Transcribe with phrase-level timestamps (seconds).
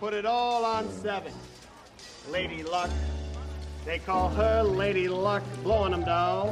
[0.00, 1.32] put it all on seven.
[2.30, 2.90] Lady Luck.
[3.84, 6.48] They call her Lady Luck, blowing them down.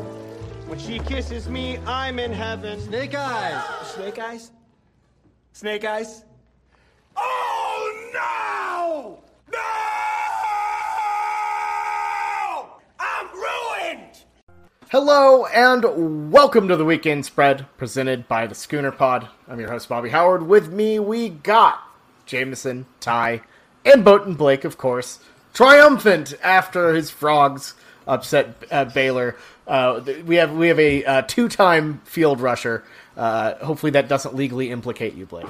[0.67, 2.81] When she kisses me, I'm in heaven.
[2.81, 3.63] Snake eyes.
[3.87, 4.51] Snake eyes?
[5.53, 6.25] Snake eyes?
[7.17, 9.21] Oh no!
[9.53, 9.59] No!
[12.99, 14.25] I'm ruined!
[14.91, 19.29] Hello and welcome to the Weekend Spread presented by the Schooner Pod.
[19.47, 20.43] I'm your host Bobby Howard.
[20.43, 21.86] With me we got
[22.27, 23.43] Jameson, Ty,
[23.85, 25.21] and Boaton Blake, of course,
[25.55, 27.75] triumphant after his frogs
[28.07, 29.37] upset uh, Baylor.
[29.67, 32.85] Uh, we have we have a uh, two-time field rusher.
[33.17, 35.47] Uh, hopefully that doesn't legally implicate you, Blake.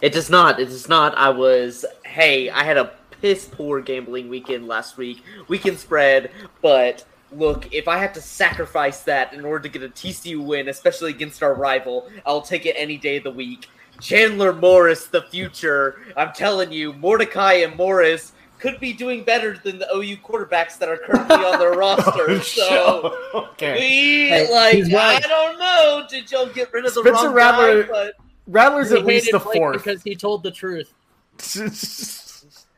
[0.00, 0.60] It does not.
[0.60, 1.16] It does not.
[1.16, 1.84] I was.
[2.04, 5.22] Hey, I had a piss poor gambling weekend last week.
[5.48, 6.30] Weekend spread,
[6.62, 10.68] but look, if I have to sacrifice that in order to get a TCU win,
[10.68, 13.68] especially against our rival, I'll take it any day of the week.
[14.00, 16.00] Chandler Morris, the future.
[16.16, 20.88] I'm telling you, Mordecai and Morris could be doing better than the OU quarterbacks that
[20.88, 22.26] are currently on their roster.
[22.30, 23.74] Oh, so okay.
[23.74, 25.24] we Hey, like right.
[25.24, 26.06] I don't know.
[26.08, 27.88] Did y'all get rid of the Spencer wrong Rattler- guy?
[27.88, 28.14] But
[28.46, 29.76] Rattler's at least the Blake fourth.
[29.76, 30.92] because he told the truth.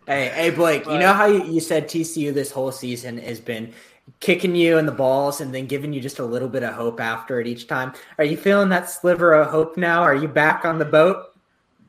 [0.06, 0.86] Hey, hey, Blake.
[0.86, 3.72] You know how you, you said TCU this whole season has been
[4.18, 7.00] kicking you in the balls and then giving you just a little bit of hope
[7.00, 7.92] after it each time.
[8.18, 10.02] Are you feeling that sliver of hope now?
[10.02, 11.34] Are you back on the boat?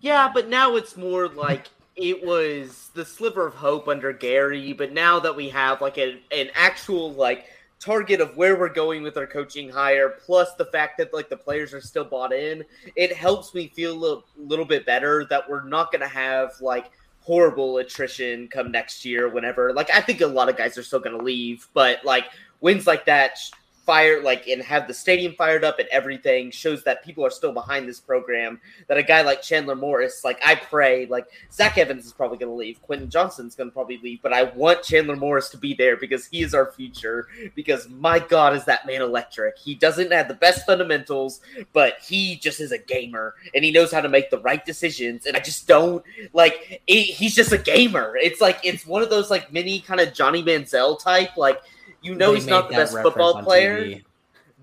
[0.02, 4.91] Yeah, but now it's more like it was the sliver of hope under Gary, but
[4.91, 7.45] now that we have like a, an actual like
[7.80, 11.38] target of where we're going with our coaching hire, plus the fact that like the
[11.38, 12.63] players are still bought in,
[12.95, 16.91] it helps me feel a little, little bit better that we're not gonna have like
[17.22, 19.73] horrible attrition come next year whenever.
[19.73, 22.25] Like I think a lot of guys are still gonna leave, but like
[22.59, 23.39] wins like that
[23.86, 27.52] fire like and have the stadium fired up and everything shows that people are still
[27.52, 32.06] behind this program that a guy like Chandler Morris, like I pray, like Zach Evans
[32.06, 35.16] is probably going to leave, Quentin Johnston's going to probably leave, but I want Chandler
[35.16, 37.28] Morris to be there because he is our future.
[37.56, 39.58] Because my God, is that man electric?
[39.58, 41.41] He doesn't have the best fundamentals,
[41.74, 45.25] but he just is a gamer and he knows how to make the right decisions.
[45.25, 46.03] And I just don't
[46.34, 48.16] like it, he's just a gamer.
[48.18, 51.62] It's like it's one of those like mini kind of Johnny Manziel type, like.
[52.01, 53.84] You know They he's not the best football player.
[53.84, 54.03] TV.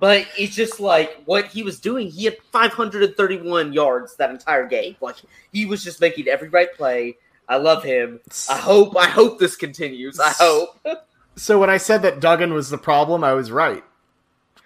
[0.00, 2.08] But it's just like what he was doing.
[2.08, 4.96] He had 531 yards that entire game.
[5.00, 5.16] Like
[5.52, 7.16] he was just making every right play.
[7.48, 8.20] I love him.
[8.48, 8.96] I hope.
[8.96, 10.20] I hope this continues.
[10.20, 10.78] I hope.
[11.36, 13.82] so when I said that Duggan was the problem, I was right.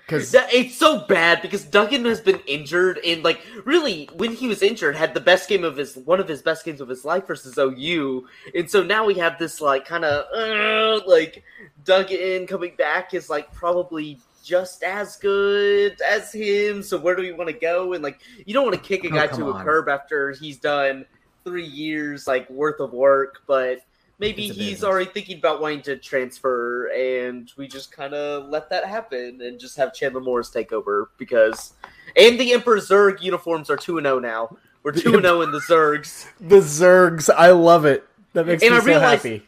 [0.06, 4.60] Because It's so bad because Duggan has been injured and like really when he was
[4.62, 7.26] injured had the best game of his one of his best games of his life
[7.26, 11.42] versus OU and so now we have this like kind of uh, like
[11.84, 16.82] Duggan coming back is like probably just as good as him.
[16.82, 17.92] So where do we want to go?
[17.92, 20.58] And like you don't want to kick a Oh, guy to a curb after he's
[20.58, 21.06] done
[21.44, 23.78] three years like worth of work but
[24.22, 24.84] maybe he's business.
[24.84, 29.58] already thinking about wanting to transfer and we just kind of let that happen and
[29.60, 31.74] just have Chandler Morris take over because
[32.16, 34.56] and the Emperor Zurg uniforms are 2 and 0 now.
[34.82, 36.26] We're 2 and 0 in the Zurgs.
[36.40, 38.06] the Zurgs, I love it.
[38.32, 39.46] That makes And me I so realized- happy.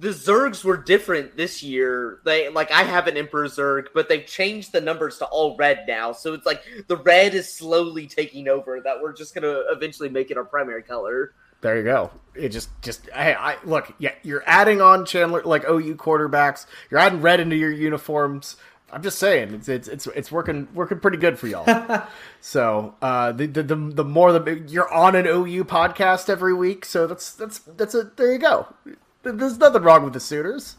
[0.00, 2.20] The Zurgs were different this year.
[2.24, 5.84] They like I have an Emperor Zurg, but they've changed the numbers to all red
[5.86, 6.12] now.
[6.12, 10.08] So it's like the red is slowly taking over that we're just going to eventually
[10.08, 11.34] make it our primary color.
[11.62, 12.10] There you go.
[12.34, 13.92] It just, just, hey, I look.
[13.98, 16.66] Yeah, you're adding on Chandler like OU quarterbacks.
[16.90, 18.56] You're adding red into your uniforms.
[18.92, 22.02] I'm just saying, it's it's it's, it's working working pretty good for y'all.
[22.42, 26.84] so uh, the, the the the more the you're on an OU podcast every week.
[26.84, 28.74] So that's that's that's a there you go.
[29.22, 30.76] There's nothing wrong with the suitors.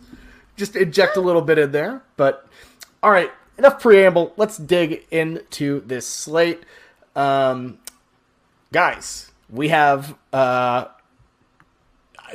[0.55, 2.03] Just inject a little bit in there.
[2.15, 2.47] But
[3.01, 4.33] all right, enough preamble.
[4.37, 6.63] Let's dig into this slate.
[7.15, 7.79] Um,
[8.71, 10.85] guys, we have uh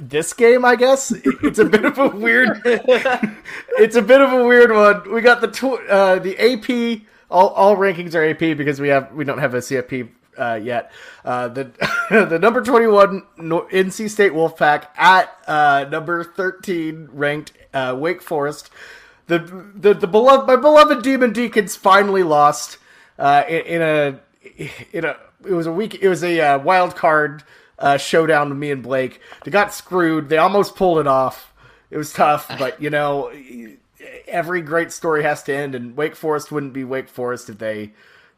[0.00, 1.12] this game, I guess.
[1.42, 5.12] It's a bit of a weird it's a bit of a weird one.
[5.12, 9.12] We got the tw- uh the AP all all rankings are AP because we have
[9.12, 10.08] we don't have a CFP
[10.38, 10.92] uh, yet.
[11.24, 11.70] Uh, the
[12.30, 18.70] the number 21 No- NC State Wolfpack at uh, number 13 ranked uh, Wake Forest.
[19.26, 19.38] The,
[19.74, 22.78] the the beloved my beloved Demon Deacons finally lost
[23.18, 24.20] uh, in, in a
[24.92, 25.16] in a
[25.48, 27.42] it was a week it was a uh, wild card
[27.78, 29.20] uh, showdown with me and Blake.
[29.44, 30.28] They got screwed.
[30.28, 31.52] They almost pulled it off.
[31.90, 33.32] It was tough, but you know
[34.26, 37.92] every great story has to end, and Wake Forest wouldn't be Wake Forest if they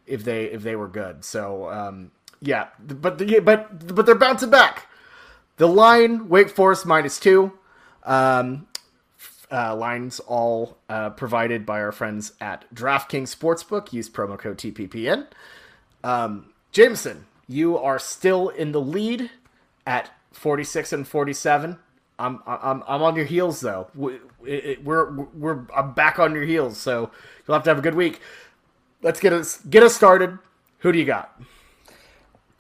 [0.07, 1.25] if they if they were good.
[1.25, 2.11] So um,
[2.41, 4.87] yeah, but the, but but they're bouncing back.
[5.57, 7.53] The line Wake Forest minus two.
[8.05, 8.67] Um,
[9.53, 13.93] uh, lines all uh, provided by our friends at DraftKings Sportsbook.
[13.93, 15.27] Use promo code TPPN.
[16.05, 19.31] Um, Jameson, you are still in the lead
[19.87, 21.79] at 46 and 47.
[22.19, 23.89] I'm I'm I'm on your heels though.
[23.95, 27.11] We, it, we're we're I'm back on your heels, so
[27.47, 28.21] you'll have to have a good week.
[29.03, 30.39] Let's get us get us started.
[30.81, 31.41] Who do you got?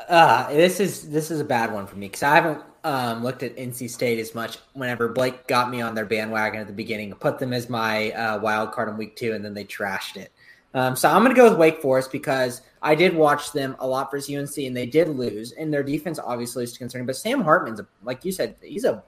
[0.08, 3.42] Uh, this is this is a bad one for me because I haven't um, looked
[3.42, 4.58] at NC State as much.
[4.72, 8.38] Whenever Blake got me on their bandwagon at the beginning, put them as my uh,
[8.38, 10.32] wild card in week two, and then they trashed it.
[10.74, 13.86] Um, so I'm going to go with Wake Forest because I did watch them a
[13.86, 17.06] lot versus UNC, and they did lose, and their defense obviously is concerning.
[17.06, 19.02] But Sam Hartman's, a, like you said, he's a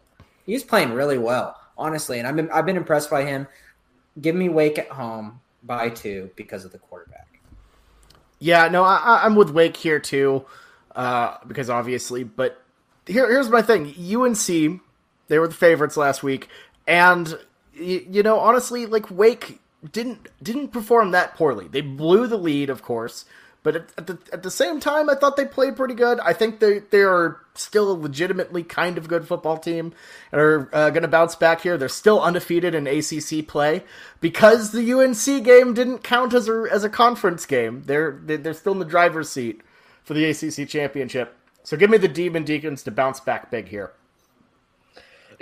[0.44, 3.47] he's playing really well, honestly, and I've been I've been impressed by him.
[4.20, 7.41] Give me Wake at home by two because of the quarterback.
[8.41, 10.44] Yeah, no, I, I'm with Wake here too,
[10.97, 12.25] uh, because obviously.
[12.25, 12.61] But
[13.06, 14.81] here, here's my thing: UNC,
[15.29, 16.49] they were the favorites last week,
[16.87, 17.38] and
[17.73, 21.69] you know, honestly, like Wake didn't didn't perform that poorly.
[21.69, 23.25] They blew the lead, of course,
[23.62, 26.19] but at, the at the same time, I thought they played pretty good.
[26.20, 29.93] I think they they are still a legitimately kind of good football team
[30.32, 31.79] and are uh, going to bounce back here.
[31.79, 33.84] They're still undefeated in ACC play
[34.20, 37.82] because the UNC game didn't count as a as a conference game.
[37.87, 39.62] They're they're still in the driver's seat
[40.02, 41.37] for the ACC championship.
[41.62, 43.93] So give me the Demon Deacons to bounce back big here.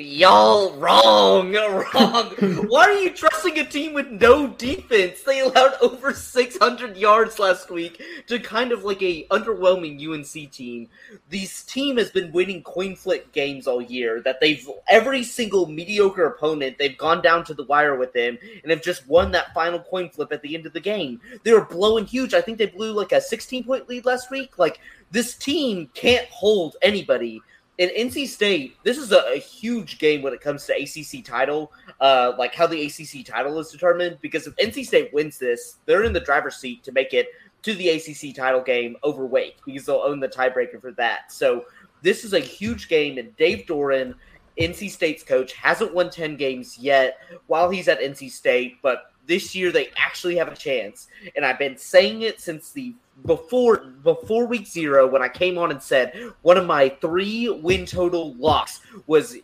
[0.00, 2.30] Y'all wrong, wrong.
[2.68, 5.22] Why are you trusting a team with no defense?
[5.22, 10.88] They allowed over 600 yards last week to kind of like a underwhelming UNC team.
[11.28, 14.22] This team has been winning coin flip games all year.
[14.22, 18.70] That they've every single mediocre opponent they've gone down to the wire with them and
[18.70, 21.20] have just won that final coin flip at the end of the game.
[21.42, 22.32] They were blowing huge.
[22.32, 24.58] I think they blew like a 16 point lead last week.
[24.58, 24.80] Like
[25.10, 27.42] this team can't hold anybody
[27.80, 31.72] in NC State, this is a, a, huge game when it comes to ACC title,
[31.98, 34.18] uh, like how the ACC title is determined.
[34.20, 37.28] Because if NC State wins this, they're in the driver's seat to make it
[37.62, 41.32] to the ACC title game over Wake because they'll own the tiebreaker for that.
[41.32, 41.64] So
[42.02, 44.14] this is a huge game, and Dave Doeren,
[44.58, 47.16] NC State's coach, hasn't won 10 games yet
[47.46, 51.08] while he's at NC State, but this year they actually have a chance.
[51.36, 52.94] And I've been saying it since the
[53.26, 57.84] before before week zero when I came on and said one of my three win
[57.84, 59.36] total locks was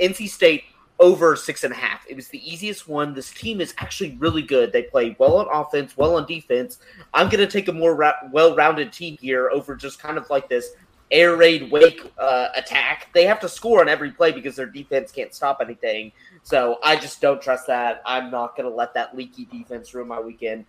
[0.00, 0.64] NC State
[0.98, 2.04] over six and a half.
[2.08, 3.14] It was the easiest one.
[3.14, 4.72] This team is actually really good.
[4.72, 6.78] They play well on offense, well on defense.
[7.12, 10.48] I'm going to take a more ra- well-rounded team here over just kind of like
[10.48, 10.70] this
[11.10, 13.08] air raid wake uh, attack.
[13.12, 16.12] They have to score on every play because their defense can't stop anything.
[16.46, 18.02] So I just don't trust that.
[18.06, 20.64] I'm not going to let that leaky defense ruin my weekend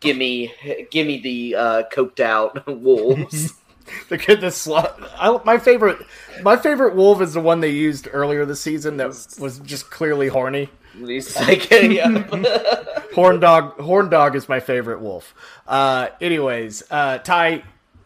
[0.00, 0.52] give me
[0.90, 3.54] give me the uh, coked out wolves.
[4.08, 4.98] the kid the slot.
[5.44, 5.98] my favorite
[6.42, 9.08] my favorite wolf is the one they used earlier this season that
[9.38, 10.68] was just clearly horny.
[13.14, 15.34] horn dog horn dog is my favorite wolf.
[15.66, 17.62] Uh, anyways, uh, Ty,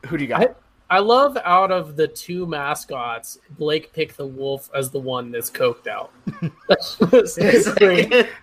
[0.06, 0.56] who do you got?
[0.94, 5.50] I love out of the two mascots, Blake picked the wolf as the one that's
[5.50, 6.12] coked out.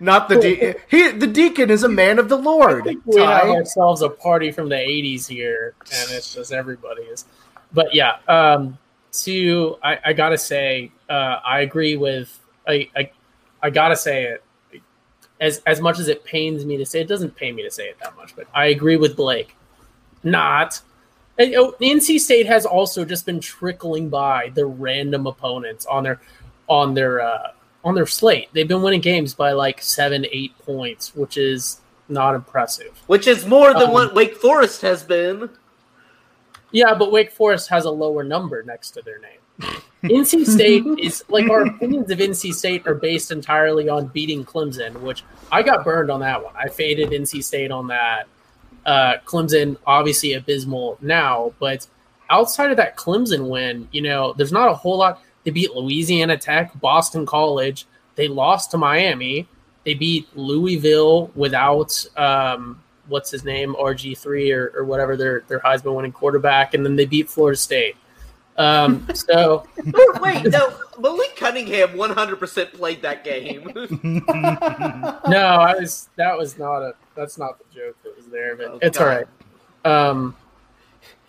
[0.02, 1.12] Not the de- he.
[1.12, 2.90] The deacon is a man of the Lord.
[3.06, 7.24] we have ourselves a party from the '80s here, and it's just everybody is.
[7.72, 8.78] But yeah, um,
[9.24, 12.38] to I, I gotta say, uh, I agree with
[12.68, 13.12] I, I
[13.64, 14.44] I gotta say it.
[15.40, 17.88] As as much as it pains me to say, it doesn't pain me to say
[17.88, 19.56] it that much, but I agree with Blake.
[20.22, 20.82] Not
[21.42, 26.22] and, oh, NC State has also just been trickling by the random opponents on their
[26.68, 27.52] on their uh,
[27.84, 28.50] on their slate.
[28.54, 33.02] They've been winning games by like seven, eight points, which is not impressive.
[33.08, 35.50] Which is more than um, what Wake Forest has been.
[36.72, 39.82] Yeah, but Wake Forest has a lower number next to their name.
[40.04, 45.00] NC State is like our opinions of NC State are based entirely on beating Clemson,
[45.02, 46.54] which I got burned on that one.
[46.56, 48.28] I faded NC State on that.
[48.86, 51.88] Uh, Clemson obviously abysmal now, but
[52.30, 55.22] outside of that Clemson win, you know, there's not a whole lot.
[55.44, 57.86] They beat Louisiana Tech, Boston College.
[58.16, 59.48] They lost to Miami.
[59.86, 65.60] They beat Louisville without um, what's his name, RG three or, or whatever their their
[65.60, 67.96] Heisman winning quarterback, and then they beat Florida State.
[68.58, 69.68] Um, so
[70.22, 73.72] wait, no, Malik Cunningham 100% played that game.
[75.28, 78.01] no, I was that was not a that's not the joke that was
[78.32, 79.04] there, but oh, it's God.
[79.04, 80.08] all right.
[80.10, 80.36] Um,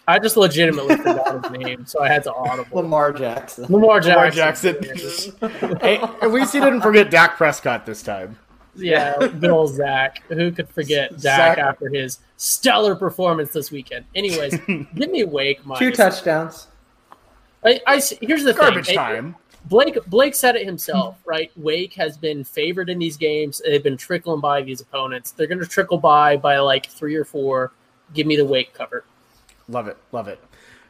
[0.06, 2.78] I just legitimately forgot his name, so I had to audible.
[2.78, 3.64] Lamar Jackson.
[3.68, 4.74] Lamar Jackson.
[4.74, 5.78] Lamar Jackson.
[5.80, 8.36] hey, at least he didn't forget Dak Prescott this time.
[8.74, 10.22] Yeah, Bill Zach.
[10.28, 11.58] Who could forget Dak Zach.
[11.58, 14.06] after his stellar performance this weekend?
[14.14, 15.60] Anyways, give me a Wake.
[15.78, 16.68] Two touchdowns.
[17.64, 18.96] I, I here's the garbage thing.
[18.96, 19.36] time.
[19.66, 21.50] Blake Blake said it himself, right?
[21.56, 23.62] Wake has been favored in these games.
[23.64, 25.30] They've been trickling by these opponents.
[25.30, 27.72] They're going to trickle by by like three or four.
[28.12, 29.04] Give me the Wake cover.
[29.68, 30.40] Love it, love it.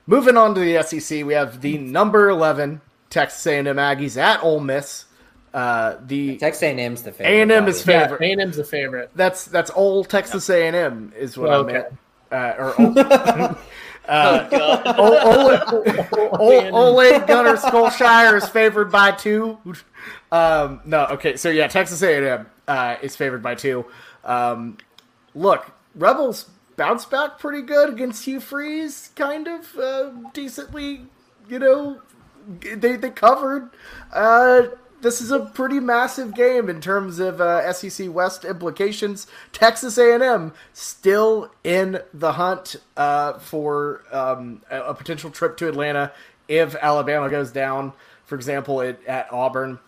[0.06, 4.60] Moving on to the SEC, we have the number eleven Texas A&M Aggies at Ole
[4.60, 5.04] Miss.
[5.54, 7.50] Uh, the Texas A&M's the favorite.
[7.54, 7.92] A&M is buddy.
[7.98, 8.22] Yeah, favorite.
[8.40, 9.10] A&M's the favorite.
[9.14, 11.70] That's that's old Texas A&M is what Okay.
[11.70, 11.94] I meant.
[12.32, 12.96] Uh, or old,
[14.08, 19.58] uh, Oh, Ole, Ole, Ole, Ole Gunnar Solskjaer is favored by two.
[20.30, 23.84] Um, no, okay, so yeah, Texas A&M uh, is favored by two.
[24.24, 24.78] Um,
[25.34, 31.06] look, Rebels bounced back pretty good against Hugh Freeze, kind of uh, decently.
[31.48, 32.00] You know,
[32.60, 33.70] they they covered.
[34.12, 34.62] Uh,
[35.02, 39.26] this is a pretty massive game in terms of uh, SEC West implications.
[39.52, 46.12] Texas A&M still in the hunt uh, for um, a, a potential trip to Atlanta
[46.48, 47.92] if Alabama goes down,
[48.24, 49.80] for example, at, at Auburn.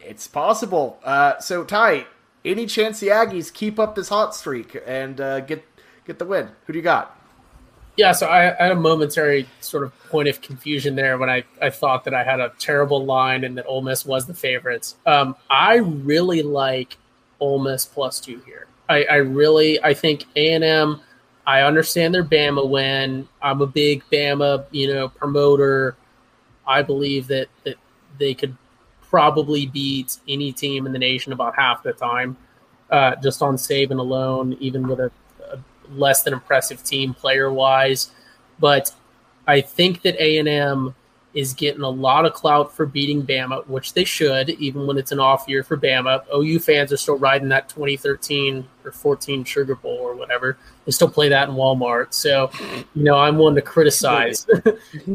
[0.00, 0.98] It's possible.
[1.04, 2.06] Uh, so, Ty,
[2.44, 5.64] any chance the Aggies keep up this hot streak and uh, get
[6.06, 6.48] get the win?
[6.66, 7.19] Who do you got?
[7.96, 11.44] Yeah, so I, I had a momentary sort of point of confusion there when I,
[11.60, 14.96] I thought that I had a terrible line and that Ole Miss was the favorites.
[15.06, 16.96] Um, I really like
[17.40, 18.66] Ole Miss plus two here.
[18.88, 21.00] I, I really I think A and M.
[21.46, 23.28] I understand their Bama win.
[23.40, 25.96] I'm a big Bama you know promoter.
[26.66, 27.76] I believe that that
[28.18, 28.56] they could
[29.02, 32.36] probably beat any team in the nation about half the time,
[32.90, 35.10] uh, just on Saban alone, even with a
[35.92, 38.10] less than impressive team player wise,
[38.58, 38.92] but
[39.46, 40.94] I think that A and M
[41.32, 45.12] is getting a lot of clout for beating Bama, which they should, even when it's
[45.12, 46.24] an off year for Bama.
[46.34, 50.58] OU fans are still riding that 2013 or 14 Sugar Bowl or whatever.
[50.84, 52.12] They still play that in Walmart.
[52.12, 52.50] So,
[52.94, 54.72] you know, I'm one to criticize uh,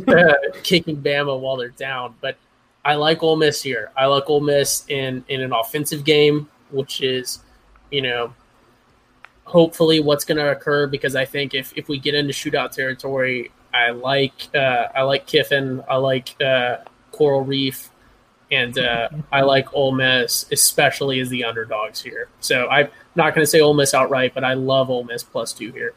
[0.63, 2.37] kicking Bama while they're down, but
[2.85, 3.91] I like Ole Miss here.
[3.97, 7.39] I like Ole Miss in in an offensive game, which is,
[7.91, 8.33] you know,
[9.45, 13.51] hopefully what's going to occur because I think if, if we get into shootout territory,
[13.73, 16.77] I like uh, I like Kiffin, I like uh,
[17.11, 17.89] Coral Reef,
[18.51, 22.29] and uh, I like Ole Miss, especially as the underdogs here.
[22.39, 25.53] So I'm not going to say Ole Miss outright, but I love Ole Miss plus
[25.53, 25.93] two here.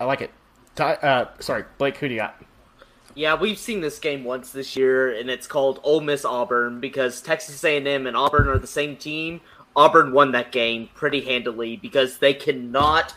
[0.00, 0.30] I like it.
[0.74, 2.42] Ty, uh, sorry, Blake, who do you got?
[3.14, 7.20] Yeah, we've seen this game once this year, and it's called Ole Miss Auburn because
[7.20, 9.42] Texas A&M and Auburn are the same team.
[9.74, 13.14] Auburn won that game pretty handily because they cannot.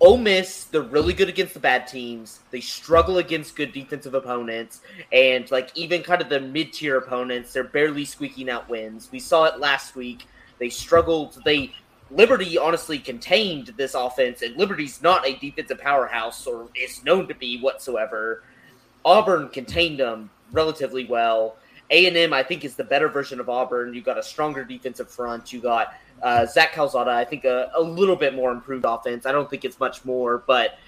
[0.00, 2.40] Ole Miss, they're really good against the bad teams.
[2.50, 4.80] They struggle against good defensive opponents,
[5.12, 9.08] and like even kind of the mid-tier opponents, they're barely squeaking out wins.
[9.12, 10.26] We saw it last week.
[10.58, 11.40] They struggled.
[11.44, 11.72] They
[12.10, 17.34] Liberty honestly contained this offense, and Liberty's not a defensive powerhouse or is known to
[17.34, 18.42] be whatsoever.
[19.04, 21.56] Auburn contained them relatively well.
[21.92, 23.94] A and M, I think, is the better version of Auburn.
[23.94, 25.52] You got a stronger defensive front.
[25.52, 29.26] You got uh, Zach Calzada, I think, a, a little bit more improved offense.
[29.26, 30.78] I don't think it's much more, but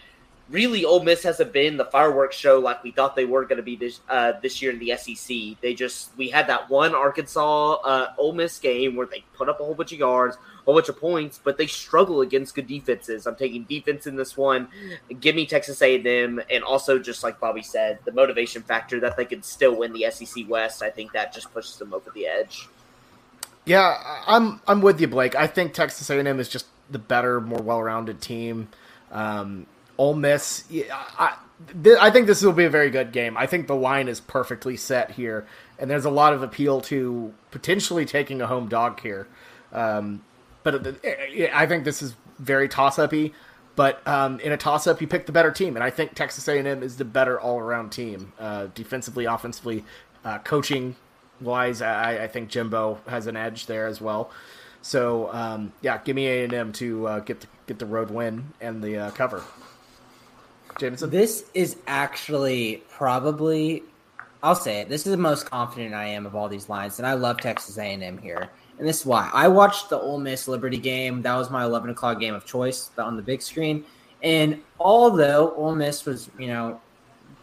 [0.48, 3.62] really, Ole Miss hasn't been the fireworks show like we thought they were going to
[3.62, 5.60] be this uh, this year in the SEC.
[5.60, 9.60] They just we had that one Arkansas uh, Ole Miss game where they put up
[9.60, 13.26] a whole bunch of yards, a bunch of points, but they struggle against good defenses.
[13.26, 14.68] I'm taking defense in this one.
[15.20, 19.24] Give me Texas A&M, and also just like Bobby said, the motivation factor that they
[19.24, 20.82] could still win the SEC West.
[20.82, 22.68] I think that just pushes them over the edge.
[23.66, 25.34] Yeah, I'm I'm with you, Blake.
[25.34, 28.68] I think Texas A&M is just the better, more well-rounded team.
[29.10, 29.66] Um,
[29.96, 31.36] Ole Miss, I,
[32.00, 33.36] I think this will be a very good game.
[33.36, 35.46] I think the line is perfectly set here,
[35.78, 39.26] and there's a lot of appeal to potentially taking a home dog here.
[39.72, 40.22] Um,
[40.64, 43.32] but the- I think this is very toss-uppy.
[43.76, 46.82] But um, in a toss-up, you pick the better team, and I think Texas A&M
[46.82, 49.84] is the better all-around team, uh, defensively, offensively,
[50.24, 50.94] uh, coaching
[51.40, 51.82] wise.
[51.82, 54.30] I, I think Jimbo has an edge there as well.
[54.80, 58.10] So um, yeah, give me A and M to uh, get the, get the road
[58.10, 59.42] win and the uh, cover.
[60.78, 63.82] Jameson, This is actually probably,
[64.42, 64.88] I'll say it.
[64.88, 67.78] This is the most confident I am of all these lines, and I love Texas
[67.78, 68.50] A&M here.
[68.78, 71.22] And this is why I watched the Ole Miss Liberty game.
[71.22, 73.84] That was my 11 o'clock game of choice on the big screen.
[74.22, 76.80] And although Ole Miss was, you know,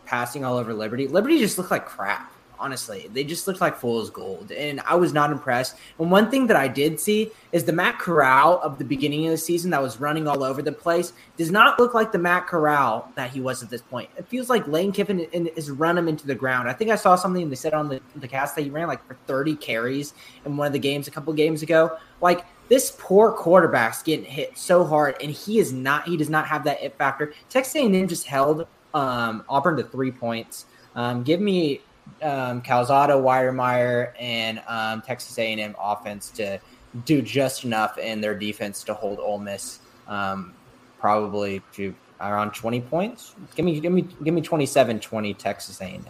[0.06, 2.34] passing all over Liberty, Liberty just looked like crap.
[2.62, 5.78] Honestly, they just looked like fool's gold, and I was not impressed.
[5.98, 9.32] And one thing that I did see is the Matt Corral of the beginning of
[9.32, 12.46] the season that was running all over the place does not look like the Matt
[12.46, 14.12] Corral that he was at this point.
[14.16, 16.70] It feels like Lane Kiffin is run him into the ground.
[16.70, 19.04] I think I saw something they said on the, the cast that he ran like
[19.08, 20.14] for 30 carries
[20.46, 21.98] in one of the games a couple games ago.
[22.22, 26.08] Like this poor quarterback's getting hit so hard, and he is not.
[26.08, 27.34] He does not have that it factor.
[27.50, 30.68] Texas A&M just held um, Auburn to three points.
[30.96, 31.82] Um, give me
[32.22, 36.60] um, Calzada, Wydermyer, and um, Texas A&M offense to
[37.06, 40.54] do just enough in their defense to hold Ole Miss um,
[41.00, 43.34] probably to around 20 points.
[43.56, 46.06] Give me, give me, give me 27-20 Texas A&M.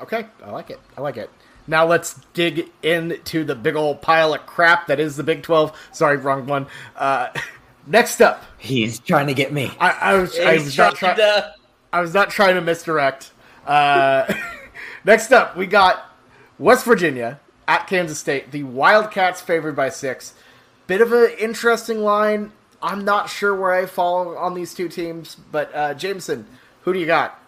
[0.00, 0.80] Okay, I like it.
[0.96, 1.30] I like it.
[1.68, 5.76] Now let's dig into the big old pile of crap that is the Big Twelve.
[5.90, 6.66] Sorry, wrong one.
[6.94, 7.28] Uh,
[7.88, 9.72] next up, He's trying to get me.
[9.80, 11.32] I, I was I was not trying trying.
[11.32, 11.54] to-
[11.92, 13.32] I was not trying to misdirect.
[13.66, 14.32] Uh,
[15.06, 16.04] next up, we got
[16.58, 18.50] West Virginia at Kansas State.
[18.50, 20.34] The Wildcats favored by six.
[20.86, 22.52] Bit of an interesting line.
[22.82, 26.46] I'm not sure where I fall on these two teams, but uh, Jameson,
[26.82, 27.40] who do you got?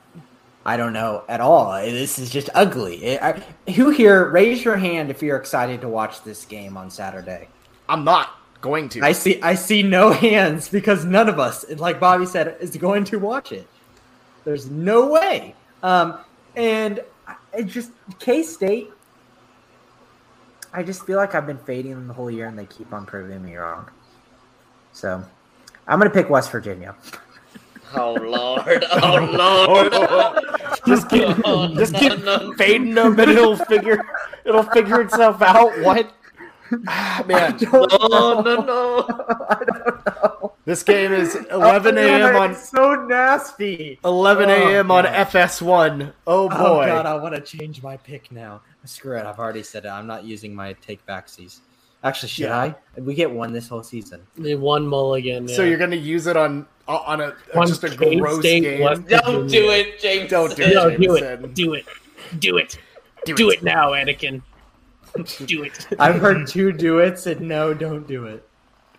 [0.64, 1.72] I don't know at all.
[1.82, 3.04] This is just ugly.
[3.04, 4.28] It- I- who here?
[4.28, 7.48] Raise your hand if you're excited to watch this game on Saturday.
[7.88, 9.02] I'm not going to.
[9.02, 9.40] I see.
[9.40, 13.52] I see no hands because none of us, like Bobby said, is going to watch
[13.52, 13.66] it.
[14.44, 15.54] There's no way.
[15.82, 16.18] Um,
[16.56, 17.00] and
[17.58, 18.90] it just K State.
[20.72, 23.06] I just feel like I've been fading them the whole year, and they keep on
[23.06, 23.90] proving me wrong.
[24.92, 25.22] So,
[25.86, 26.94] I'm gonna pick West Virginia.
[27.94, 28.84] Oh lord!
[28.92, 29.92] Oh lord!
[30.86, 32.52] just keep, Oh, just no, keep no.
[32.54, 34.04] fading them, and it'll figure
[34.44, 35.78] it'll figure itself out.
[35.80, 36.12] What?
[36.86, 39.06] Ah, man, Oh no no!
[39.48, 40.52] I don't know.
[40.64, 42.36] this game is 11 a.m.
[42.36, 43.98] on so nasty.
[44.04, 44.90] 11 Oh, a.m.
[44.90, 45.14] on God.
[45.28, 46.12] FS1.
[46.26, 46.54] Oh boy.
[46.58, 48.60] Oh god, I want to change my pick now.
[48.84, 49.24] Screw it.
[49.26, 49.88] I've already said it.
[49.88, 51.60] I'm not using my take backsies.
[52.04, 52.56] Actually, should Yeah.
[52.58, 52.74] I?
[53.00, 54.20] We get one this whole season.
[54.36, 55.48] One mulligan.
[55.48, 58.80] So you're gonna use it on on a On just a K gross State game.
[58.82, 60.30] West- Don't do it, James.
[60.30, 60.74] Don't do it.
[60.74, 61.84] no, do it, do it,
[62.38, 62.78] do it,
[63.26, 63.58] Do do, it.
[63.58, 63.62] it.
[63.64, 64.42] now, Anakin.
[65.46, 65.86] do it.
[65.98, 68.44] I've heard two do it, said no, don't do it.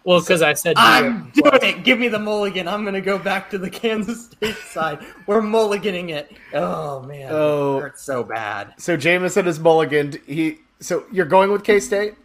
[0.05, 1.43] Well, because I said do I'm it.
[1.43, 1.83] doing it.
[1.83, 2.67] Give me the mulligan.
[2.67, 4.99] I'm gonna go back to the Kansas State side.
[5.27, 6.31] We're mulliganing it.
[6.53, 7.77] Oh man, Oh.
[7.77, 8.73] it hurts so bad.
[8.77, 10.23] So Jameson is mulliganed.
[10.25, 12.15] He so you're going with K State?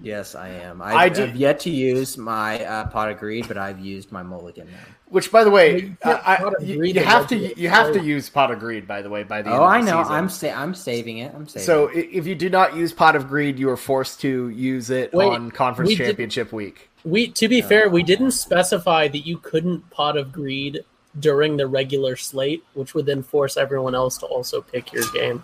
[0.00, 0.80] Yes, I am.
[0.82, 4.12] I I've, do- I've yet to use my uh, pot of greed, but I've used
[4.12, 4.78] my mulligan now.
[5.10, 7.92] Which, by the way, You can't uh, I, you, you have to to you have
[7.94, 8.86] to use pot of greed.
[8.86, 10.02] By the way, by the end Oh, the I know.
[10.02, 10.14] season.
[10.14, 11.32] I'm sa- I'm saving it.
[11.34, 11.64] I'm saving.
[11.66, 11.96] So it.
[11.96, 15.12] i- if you do not use pot of greed, you are forced to use it
[15.14, 16.90] Wait, on conference we did- championship week.
[17.04, 20.80] We, to be fair, we didn't specify that you couldn't pot of greed
[21.18, 25.42] during the regular slate, which would then force everyone else to also pick your game.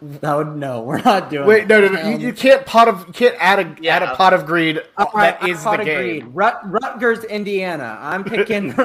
[0.00, 1.46] No, no, we're not doing.
[1.46, 2.00] Wait, no, no, no.
[2.02, 4.80] Um, You, you can't pot of you can't add a add a pot of greed
[4.96, 6.20] All right, that is pot the of game.
[6.20, 6.26] greed.
[6.34, 7.98] Rut- Rutgers, Indiana.
[8.00, 8.74] I'm picking.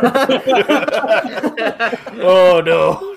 [2.22, 3.16] oh no.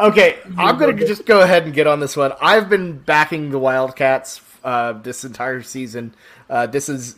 [0.00, 2.32] Okay, I'm gonna just go ahead and get on this one.
[2.40, 6.14] I've been backing the Wildcats uh, this entire season.
[6.48, 7.16] Uh, this is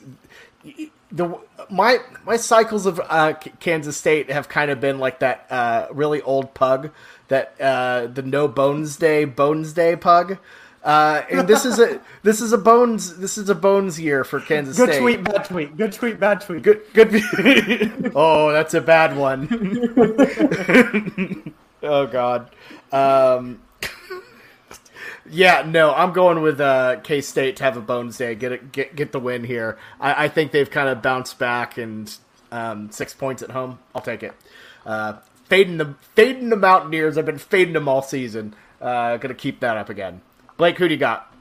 [1.12, 1.38] the
[1.70, 6.20] my my cycles of uh, Kansas State have kind of been like that uh, really
[6.22, 6.90] old pug
[7.30, 10.36] that uh, the no bones day bones day pug.
[10.82, 14.40] Uh, and this is a this is a bones this is a bones year for
[14.40, 14.98] Kansas Good State.
[14.98, 15.76] Good tweet, bad tweet.
[15.76, 16.62] Good tweet, bad tweet.
[16.62, 18.12] Good, good.
[18.14, 19.48] oh, that's a bad one.
[21.82, 22.50] oh God.
[22.92, 23.60] Um,
[25.30, 28.34] yeah, no, I'm going with uh, K State to have a bones day.
[28.34, 29.78] Get it, get get the win here.
[30.00, 32.12] I, I think they've kind of bounced back and
[32.50, 33.78] um, six points at home.
[33.94, 34.34] I'll take it.
[34.84, 35.18] Uh,
[35.50, 37.18] fading the fading the Mountaineers.
[37.18, 38.54] I've been fading them all season.
[38.80, 40.22] Uh, gonna keep that up again.
[40.56, 41.34] Blake, who do you got?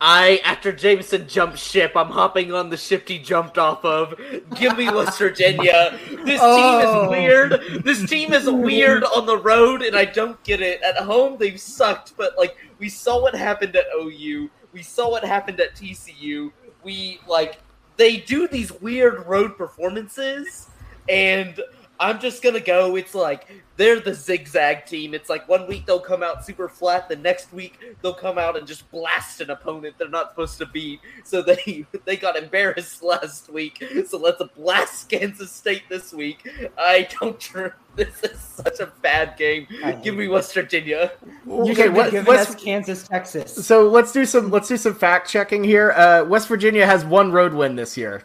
[0.00, 4.14] I, after Jameson jumped ship, I'm hopping on the ship he jumped off of.
[4.56, 5.98] Give me West Virginia.
[6.24, 6.56] This Oh.
[7.06, 7.84] team is weird.
[7.84, 10.82] This team is weird on the road, and I don't get it.
[10.82, 14.50] At home, they've sucked, but like we saw what happened at OU.
[14.72, 16.52] We saw what happened at TCU.
[16.82, 17.60] We like
[17.96, 20.68] they do these weird road performances,
[21.08, 21.58] and
[22.00, 22.96] I'm just gonna go.
[22.96, 25.14] It's like they're the zigzag team.
[25.14, 28.56] It's like one week they'll come out super flat, the next week they'll come out
[28.56, 31.00] and just blast an opponent they're not supposed to beat.
[31.24, 33.82] So they they got embarrassed last week.
[34.08, 36.48] So let's blast Kansas State this week.
[36.76, 37.38] I don't.
[37.44, 39.68] tr- This is such a bad game.
[40.02, 41.12] Give me West Virginia.
[41.46, 43.54] You Okay, what- West- Kansas, Texas.
[43.66, 45.92] So let's do some let's do some fact checking here.
[45.92, 48.24] Uh, West Virginia has one road win this year.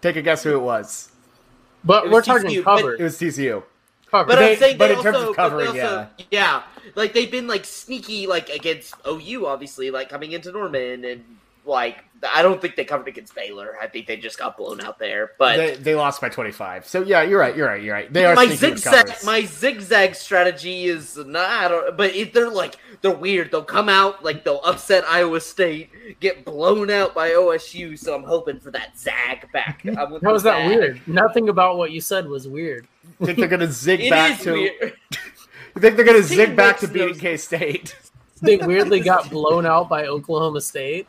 [0.00, 1.10] Take a guess who it was.
[1.84, 3.62] But we're was talking TCU, but- It was TCU.
[4.10, 4.24] cover.
[4.28, 6.62] But They- I'm saying but they in terms also, of but they covering, also- yeah,
[6.94, 11.24] like they've been like sneaky, like against OU, obviously, like coming into Norman, and
[11.68, 13.76] like I don't think they covered against Baylor.
[13.80, 15.32] I think they just got blown out there.
[15.38, 16.84] But They, they lost by twenty five.
[16.86, 17.56] So yeah, you're right.
[17.56, 17.80] You're right.
[17.82, 18.12] You're right.
[18.12, 21.48] They are my zigzag, my zigzag strategy is not.
[21.48, 23.52] I don't, but it, they're like they're weird.
[23.52, 27.96] They'll come out like they'll upset Iowa State, get blown out by OSU.
[27.96, 29.82] So I'm hoping for that zag back.
[29.98, 30.68] I'm with How is that zag.
[30.68, 31.00] weird?
[31.06, 32.88] Nothing about what you said was weird.
[33.22, 34.52] think they're gonna zig It back to.
[34.52, 34.94] weird.
[35.12, 37.96] You think they're gonna zig back to makes no beating K State?
[38.42, 41.06] They weirdly got blown out by Oklahoma State.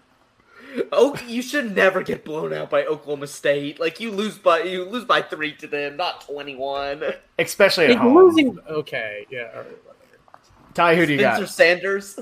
[0.92, 3.80] Oh, you should never get blown out by Oklahoma State.
[3.80, 7.04] Like you lose by you lose by three to them, not twenty one.
[7.40, 8.16] Especially at Like, home.
[8.16, 8.60] losing.
[8.70, 9.50] Okay, yeah.
[9.56, 9.78] all right.
[10.74, 11.50] Ty, who do you Spencer got?
[11.50, 12.20] Sanders.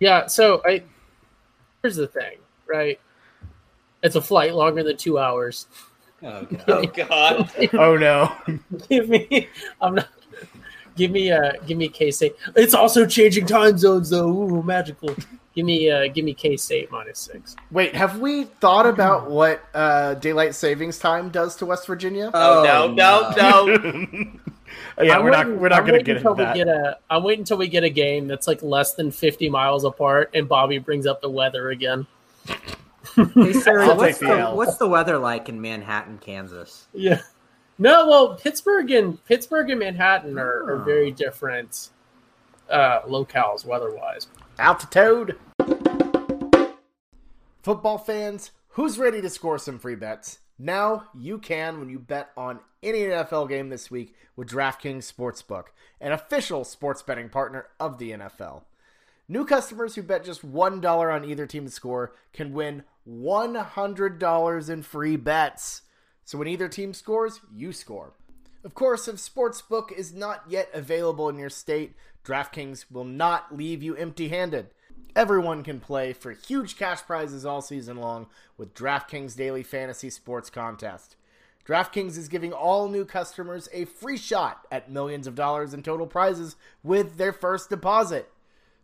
[0.00, 0.82] Yeah, so I
[1.82, 3.00] here's the thing, right?
[4.02, 5.66] It's a flight longer than two hours.
[6.22, 6.64] Oh, God.
[6.68, 7.50] Oh God.
[7.74, 8.32] Oh no.
[8.88, 9.48] give me,
[9.80, 10.08] I'm not.
[10.96, 12.36] Give me, uh, give me K State.
[12.54, 14.28] It's also changing time zones, though.
[14.28, 15.14] Ooh, magical.
[15.54, 17.54] Give me, uh, give me K State minus six.
[17.70, 22.30] Wait, have we thought about what uh, daylight savings time does to West Virginia?
[22.34, 23.66] Oh, no, no, no.
[25.00, 26.54] yeah, I'm we're not we're not I'm going to get until into that.
[26.54, 26.98] we get a.
[27.08, 30.48] I'm waiting until we get a game that's like less than 50 miles apart, and
[30.48, 32.06] Bobby brings up the weather again.
[33.14, 34.56] Hey, Sarah, I'll what's the the, L.
[34.56, 36.86] what's the weather like in Manhattan, Kansas?
[36.92, 37.20] Yeah.
[37.78, 40.84] No, well, Pittsburgh and Pittsburgh and Manhattan are, are Oh.
[40.84, 41.90] very different
[42.70, 44.26] uh, locales weather-wise.
[44.58, 45.36] Altitude.
[47.62, 50.38] Football fans, who's ready to score some free bets?
[50.58, 55.66] Now you can when you bet on any NFL game this week with DraftKings Sportsbook,
[56.00, 58.62] an official sports betting partner of the NFL.
[59.26, 64.82] New customers who bet just $1 on either team to score can win $100 in
[64.82, 65.82] free bets.
[66.24, 68.12] So when either team scores, you score.
[68.64, 71.92] Of course, if Sportsbook is not yet available in your state,
[72.24, 74.70] DraftKings will not leave you empty handed.
[75.14, 80.48] Everyone can play for huge cash prizes all season long with DraftKings Daily Fantasy Sports
[80.48, 81.16] Contest.
[81.66, 86.06] DraftKings is giving all new customers a free shot at millions of dollars in total
[86.06, 88.32] prizes with their first deposit.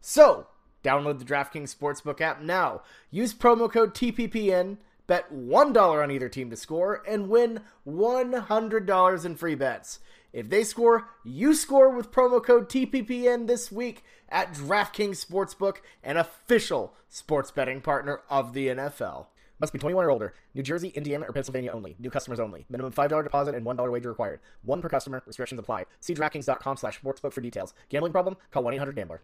[0.03, 0.47] So,
[0.85, 2.83] download the DraftKings Sportsbook app now.
[3.11, 4.77] Use promo code TPPN,
[5.11, 9.99] bet $1 on either team to score, and win $100 in free bets.
[10.33, 16.17] If they score, you score with promo code TPPN this week at DraftKings Sportsbook, an
[16.17, 19.27] official sports betting partner of the NFL.
[19.59, 20.33] Must be 21 or older.
[20.55, 21.97] New Jersey, Indiana, or Pennsylvania only.
[21.99, 22.65] New customers only.
[22.71, 24.39] Minimum $5 deposit and $1 wager required.
[24.63, 25.25] One per customer.
[25.27, 25.87] Restrictions apply.
[25.99, 27.75] See DraftKings.com slash sportsbook for details.
[27.89, 28.37] Gambling problem?
[28.53, 29.21] Call 1-800-GAMBLER.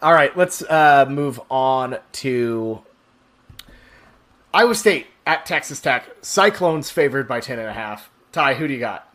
[0.00, 2.82] All right, let's uh, move on to
[4.54, 6.04] Iowa State at Texas Tech.
[6.20, 8.00] Cyclones favored by 10.5.
[8.32, 9.08] Ty, who do you got?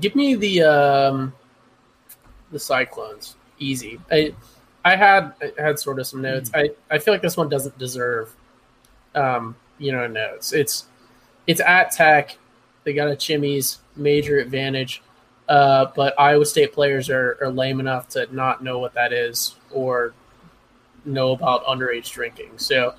[0.00, 1.32] Give me the um,
[2.50, 3.36] the Cyclones.
[3.58, 4.00] Easy.
[4.10, 4.34] I
[4.84, 6.50] I had I had sort of some notes.
[6.52, 8.34] I, I feel like this one doesn't deserve
[9.14, 10.52] um, you know notes.
[10.52, 10.86] It's
[11.46, 12.36] it's at Tech.
[12.82, 15.02] They got a Chimy's major advantage.
[15.48, 19.56] Uh, but Iowa State players are, are lame enough to not know what that is
[19.70, 20.14] or
[21.04, 22.52] know about underage drinking.
[22.58, 22.94] So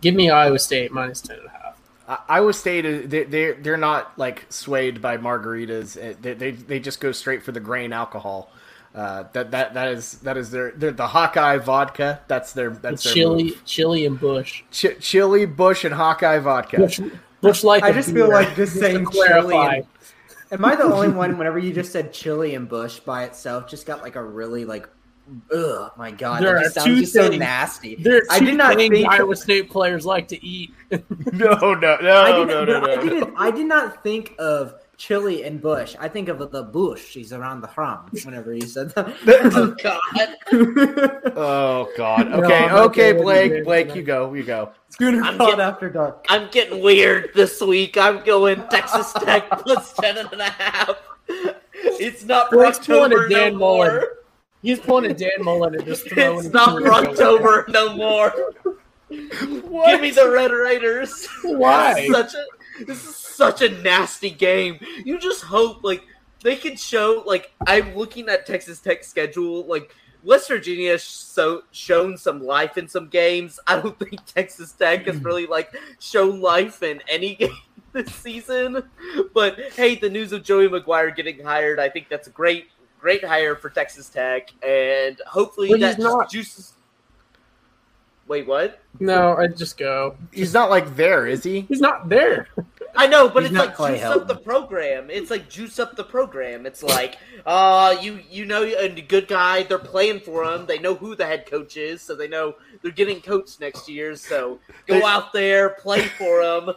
[0.00, 1.62] give me Iowa State minus ten and a half.
[2.08, 5.96] Uh, Iowa State, is- they, they're, they're not like swayed by margaritas.
[5.96, 8.50] Uh, They, they, they just go straight for the grain alcohol.
[8.94, 12.20] Uh, that, that, that is that is their, their the Hawkeye vodka.
[12.28, 13.64] That's their that's their Chili, move.
[13.66, 14.62] chili, and Bush.
[14.70, 16.78] Ch- chili, Bush, and Hawkeye vodka.
[16.78, 17.00] Bush,
[17.42, 19.40] Bush like I a just feel like just to saying clarify.
[19.74, 19.86] chili.
[20.50, 21.36] And, am I the only one?
[21.36, 24.88] Whenever you just said chili and bush by itself, just got like a really like,
[25.54, 27.96] ugh, my god, There that are just sounds two so nasty.
[27.96, 29.08] There are I did not things think.
[29.08, 30.72] Iowa State players like to eat.
[31.32, 33.34] No, no, no, I no, didn't, no, no, I didn't.
[33.36, 35.94] I did not think of chili and bush.
[35.98, 37.12] I think of the bush.
[37.14, 38.08] He's around the hrum.
[38.24, 39.76] Whenever you said Oh that.
[39.82, 41.32] God.
[41.36, 42.30] Oh God.
[42.30, 43.64] No, Okay, I'm okay, Blake.
[43.64, 44.32] Blake, you go.
[44.32, 44.70] You go.
[44.90, 46.24] Schooner I'm getting- after dark.
[46.28, 47.96] I'm getting weird this week.
[47.98, 50.96] I'm going Texas Tech plus ten and a half.
[51.74, 53.90] It's not Blake's pulling a October Dan no Mullen.
[53.92, 54.08] more.
[54.62, 56.38] He's pulling a Dan Mullen and just throwing.
[56.38, 56.90] It's it not through.
[56.90, 58.32] October no more.
[59.08, 61.26] Give me the Red Raiders.
[61.42, 61.94] Why?
[61.94, 64.78] This is such a this is such a nasty game.
[65.04, 66.04] You just hope like
[66.42, 71.62] they can show like I'm looking at Texas Tech schedule like West Virginia has so
[71.70, 73.60] shown some life in some games.
[73.66, 77.50] I don't think Texas Tech has really like shown life in any game
[77.92, 78.82] this season.
[79.32, 82.70] But hey, the news of Joey McGuire getting hired, I think that's great
[83.06, 86.72] great hire for Texas Tech, and hopefully But that he's not- juices.
[88.26, 88.80] Wait, what?
[88.98, 90.16] No, I just go.
[90.32, 91.60] He's not like there, is he?
[91.68, 92.48] He's not there.
[92.96, 95.08] I know, but He's it's not like Clay juice up the program.
[95.08, 96.66] It's like juice up the program.
[96.66, 99.62] It's like, uh, you you know, a good guy.
[99.62, 100.66] They're playing for him.
[100.66, 104.16] They know who the head coach is, so they know they're getting coached next year.
[104.16, 106.70] So go out there, play for him,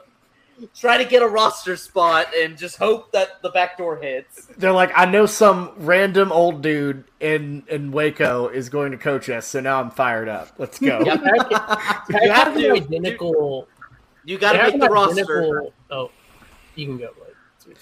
[0.76, 4.45] try to get a roster spot, and just hope that the back door hits.
[4.58, 9.30] They're like, I know some random old dude in in Waco is going to coach
[9.30, 10.50] us, so now I'm fired up.
[10.58, 11.02] Let's go.
[11.06, 11.24] Yep.
[11.24, 12.72] Tech, Tech You have has an to.
[12.74, 13.67] identical.
[14.26, 15.63] You got to have make the an roster.
[15.89, 16.12] Oh,
[16.76, 17.10] you can go.
[17.65, 17.78] Blake.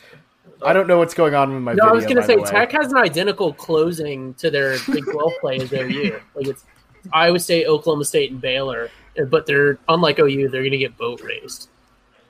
[0.64, 1.90] I don't know what's going on with my No, video.
[1.90, 2.36] I was gonna say.
[2.44, 6.20] Tech has an identical closing to their Big Twelve play as OU.
[6.36, 6.66] Like it's
[7.14, 8.90] Iowa State, Oklahoma State, and Baylor,
[9.30, 10.50] but they're unlike OU.
[10.50, 11.70] They're gonna get boat raced.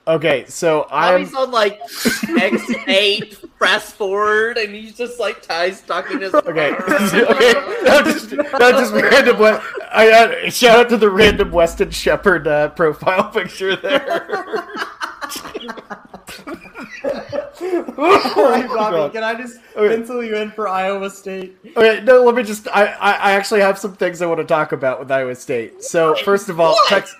[0.08, 6.20] Okay, so I'm Bobby's on like X8, fast forward, and he's just like tie stocking
[6.22, 6.32] his.
[6.32, 6.72] okay.
[6.74, 7.52] okay,
[7.84, 9.38] not just not just random.
[9.38, 10.10] West, I
[10.46, 14.66] uh, shout out to the random Weston Shepherd uh, profile picture there.
[17.58, 19.94] Sorry, Bobby, can I just Okay.
[19.94, 21.58] pencil you in for Iowa State?
[21.76, 22.66] Okay, no, let me just.
[22.68, 25.84] I, I, I actually have some things I want to talk about with Iowa State.
[25.84, 27.14] So, first of all, Tex-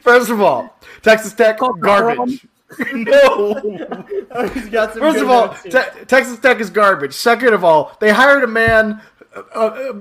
[0.00, 2.46] first of all, Texas Tech garbage.
[2.92, 3.54] no.
[4.52, 5.54] He's got some First of all.
[5.64, 7.12] Te- Texas Tech is garbage.
[7.14, 9.00] Second of all, they hired a man.
[9.34, 9.92] Uh, uh,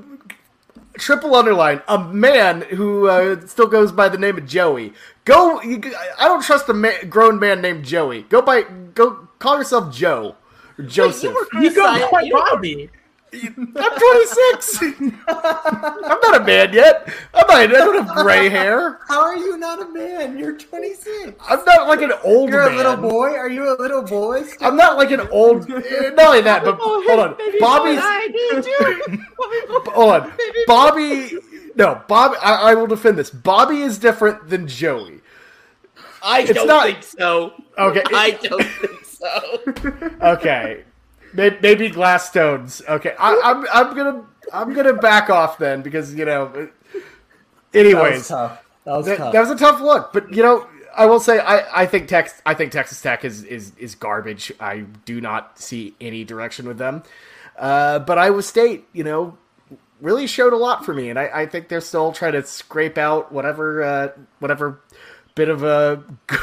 [0.98, 4.94] triple underline a man who uh, still goes by the name of Joey.
[5.26, 5.62] Go.
[5.62, 5.82] You,
[6.20, 8.24] I don't trust a ma- grown man named Joey.
[8.24, 8.64] Go by.
[8.94, 10.36] Go call yourself Joe
[10.78, 11.24] or Joseph.
[11.54, 12.90] you You go criticizing- quite Bobby.
[13.34, 14.82] I'm 26.
[15.28, 17.08] I'm not a man yet.
[17.34, 17.58] I'm not.
[17.58, 19.00] I don't have gray hair.
[19.08, 20.38] How are you not a man?
[20.38, 21.34] You're 26.
[21.50, 22.74] I'm not like an old You're man.
[22.74, 23.30] a little boy.
[23.34, 24.44] Are you a little boy?
[24.44, 24.68] still?
[24.68, 25.70] I'm not like an old.
[25.70, 27.36] eh, Not only that, but hold on.
[27.60, 28.00] Bobby's.
[28.02, 28.20] I.
[29.94, 30.34] Hold on.
[30.68, 31.38] Bobby.
[31.76, 32.36] No, Bobby.
[32.42, 33.30] I, I will defend this.
[33.30, 35.22] Bobby is different than Joey.
[36.24, 37.54] I It's don't not- think so.
[37.78, 38.04] Okay.
[38.14, 40.10] I don't think so.
[40.22, 40.84] Okay.
[41.34, 42.82] May- Maybe glass stones.
[42.88, 43.16] Okay.
[43.20, 43.66] I, I'm.
[43.74, 44.26] I'm gonna.
[44.52, 46.48] I'm gonna back off then because you know.
[46.48, 46.70] That was
[47.74, 48.64] Anyways, tough.
[48.86, 49.34] That was that, tough.
[49.34, 52.40] that was a tough look, but you know, I will say I, I think Tex
[52.46, 54.52] I think Texas Tech is, is is garbage.
[54.60, 57.04] I do not see any direction with them.
[57.58, 59.38] Uh, but Iowa State, you know,
[60.02, 62.98] really showed a lot for me, and I, I think they're still trying to scrape
[62.98, 64.08] out whatever uh,
[64.40, 64.80] whatever
[65.34, 66.04] bit of a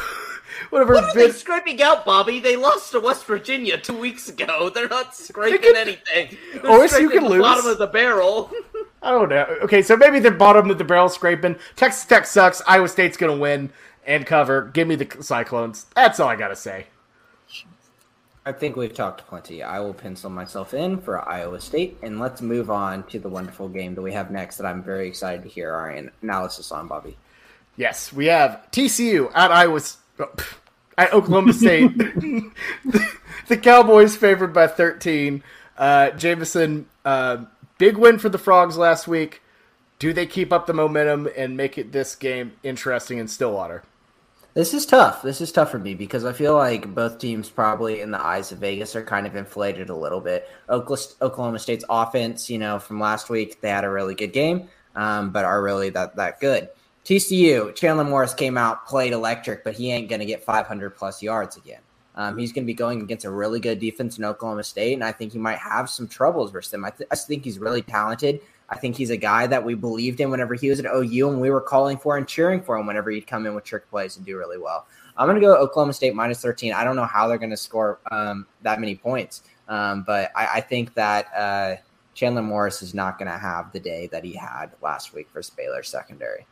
[0.71, 2.41] whatever What are they scraping out, Bobby?
[2.41, 4.71] They lost to West Virginia two weeks ago.
[4.75, 6.37] They're not scraping can- anything.
[6.53, 7.43] They're OSU scraping can the lose.
[7.43, 8.51] Bottom of the barrel.
[9.03, 9.47] I don't know.
[9.63, 11.57] Okay, so maybe they're bottom of the barrel scraping.
[11.75, 12.61] Texas Tech sucks.
[12.67, 13.73] Iowa State's gonna win
[14.07, 14.71] and cover.
[14.75, 15.87] Give me the Cyclones.
[15.95, 16.87] That's all I gotta say.
[18.45, 19.63] I think we've talked plenty.
[19.63, 23.69] I will pencil myself in for Iowa State, and let's move on to the wonderful
[23.69, 25.91] game that we have next that I'm very excited to hear our
[26.23, 27.17] analysis on, Bobby.
[27.77, 30.55] Yes, we have TCU at Iowa S- oh, pff,
[31.01, 31.97] at Oklahoma State.
[33.49, 35.43] the, Cowboys favored by 13.
[35.79, 37.45] Uh, Jameson, uh,
[37.79, 39.41] big win for the Frogs last week.
[39.99, 43.83] Do they keep up the momentum and make it this game interesting in Stillwater?
[44.53, 45.23] This is tough.
[45.23, 48.53] This is tough for me because I feel like both teams, probably in the eyes
[48.53, 50.49] of Vegas, are kind of inflated a little bit.
[50.69, 55.31] Oklahoma State's offense, you know, from last week, they had a really good game, um,
[55.31, 56.69] but are really that that good.
[57.05, 61.23] TCU, Chandler Morris came out, played electric, but he ain't going to get 500 plus
[61.23, 61.81] yards again.
[62.15, 65.05] Um, he's going to be going against a really good defense in Oklahoma State, and
[65.05, 66.85] I think he might have some troubles versus them.
[66.85, 68.41] I, th- I think he's really talented.
[68.69, 71.41] I think he's a guy that we believed in whenever he was at OU, and
[71.41, 74.17] we were calling for and cheering for him whenever he'd come in with trick plays
[74.17, 74.87] and do really well.
[75.17, 76.73] I'm going to go Oklahoma State minus 13.
[76.73, 80.47] I don't know how they're going to score um, that many points, um, but I,
[80.55, 81.77] I think that uh,
[82.15, 85.43] Chandler Morris is not going to have the day that he had last week for
[85.57, 86.47] Baylor secondary.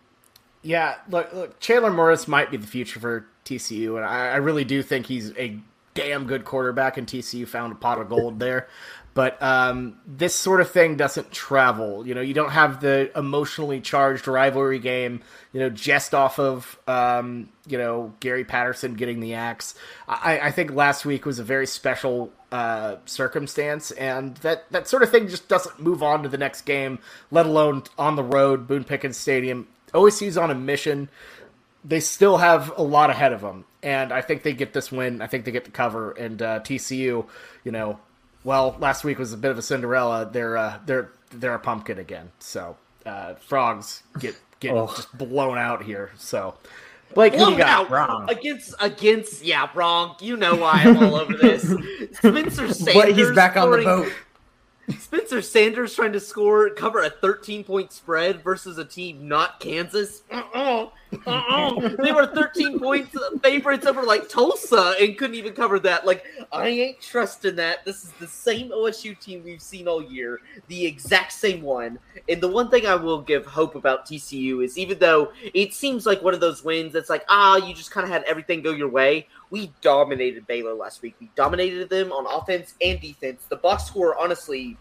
[0.62, 4.64] Yeah, look, look, Chandler Morris might be the future for TCU, and I, I really
[4.64, 5.58] do think he's a
[5.94, 8.68] damn good quarterback, and TCU found a pot of gold there.
[9.14, 12.06] But um, this sort of thing doesn't travel.
[12.06, 15.22] You know, you don't have the emotionally charged rivalry game.
[15.52, 19.74] You know, just off of um, you know Gary Patterson getting the axe.
[20.06, 25.02] I, I think last week was a very special uh, circumstance, and that that sort
[25.02, 27.00] of thing just doesn't move on to the next game,
[27.32, 29.66] let alone on the road, Boone Pickens Stadium.
[29.92, 31.08] OSU's on a mission.
[31.84, 35.22] They still have a lot ahead of them, and I think they get this win.
[35.22, 36.10] I think they get the cover.
[36.12, 37.26] And uh, TCU,
[37.64, 37.98] you know,
[38.44, 40.28] well, last week was a bit of a Cinderella.
[40.30, 42.30] They're uh, they're they're a pumpkin again.
[42.40, 44.88] So uh, frogs get get Oh.
[44.88, 46.10] just blown out here.
[46.18, 46.54] So
[47.14, 47.68] Blake, who you got?
[47.68, 48.28] out Wrong.
[48.28, 50.16] against against yeah wrong.
[50.20, 51.62] You know why I'm all over this.
[52.14, 52.94] Spencer Sanders.
[52.94, 54.12] But he's back on the boat.
[54.98, 60.22] Spencer Sanders trying to score cover a 13 point spread versus a team not Kansas.
[60.30, 60.88] Uh-uh.
[61.26, 61.96] Uh-uh.
[62.02, 66.06] they were 13 points favorites over like Tulsa and couldn't even cover that.
[66.06, 67.84] Like I ain't trusting that.
[67.84, 71.98] This is the same OSU team we've seen all year, the exact same one.
[72.28, 76.06] And the one thing I will give hope about TCU is even though it seems
[76.06, 78.72] like one of those wins that's like ah you just kind of had everything go
[78.72, 79.28] your way.
[79.50, 81.14] We dominated Baylor last week.
[81.20, 83.46] We dominated them on offense and defense.
[83.48, 84.76] The box score honestly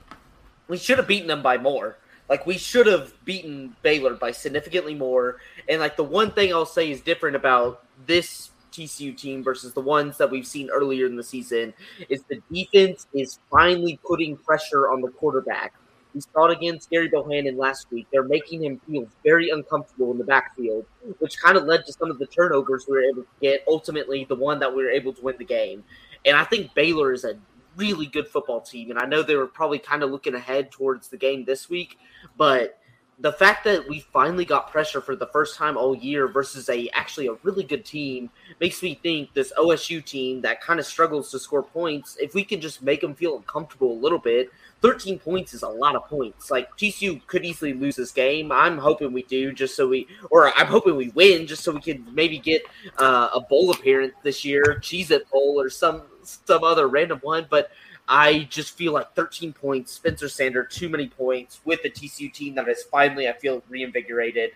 [0.67, 1.97] we should have beaten them by more.
[2.29, 5.37] Like we should have beaten Baylor by significantly more.
[5.69, 9.81] And like the one thing I'll say is different about this TCU team versus the
[9.81, 11.73] ones that we've seen earlier in the season
[12.09, 15.73] is the defense is finally putting pressure on the quarterback.
[16.17, 18.07] We saw it against Gerry Bohanon last week.
[18.11, 20.87] They're making him feel very uncomfortable in the backfield,
[21.19, 23.63] which kind of led to some of the turnovers we were able to get.
[23.67, 25.83] Ultimately, the one that we were able to win the game.
[26.25, 27.37] And I think Baylor is a
[27.75, 28.89] really good football team.
[28.89, 31.99] And I know they were probably kind of looking ahead towards the game this week,
[32.35, 32.79] but
[33.19, 36.87] the fact that we finally got pressure for the first time all year versus a
[36.93, 41.31] actually a really good team makes me think this OSU team that kind of struggles
[41.31, 45.19] to score points, if we can just make them feel uncomfortable a little bit, 13
[45.19, 46.51] points is a lot of points.
[46.51, 48.51] Like TCU could easily lose this game.
[48.51, 51.81] I'm hoping we do just so we, or I'm hoping we win just so we
[51.81, 52.63] can maybe get
[52.97, 57.47] uh, a bowl appearance this year, Cheez It Bowl or some some other random one.
[57.49, 57.71] But
[58.07, 62.55] I just feel like 13 points, Spencer Sander, too many points with the TCU team
[62.55, 64.51] that is finally, I feel, reinvigorated.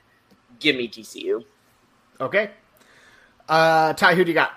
[0.59, 1.43] Give me TCU.
[2.19, 2.51] Okay.
[3.49, 4.53] Uh, Ty, who do you got?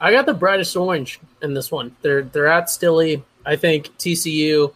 [0.00, 1.94] I got the brightest orange in this one.
[2.02, 3.22] They're they're at Stilley.
[3.46, 4.72] I think TCU,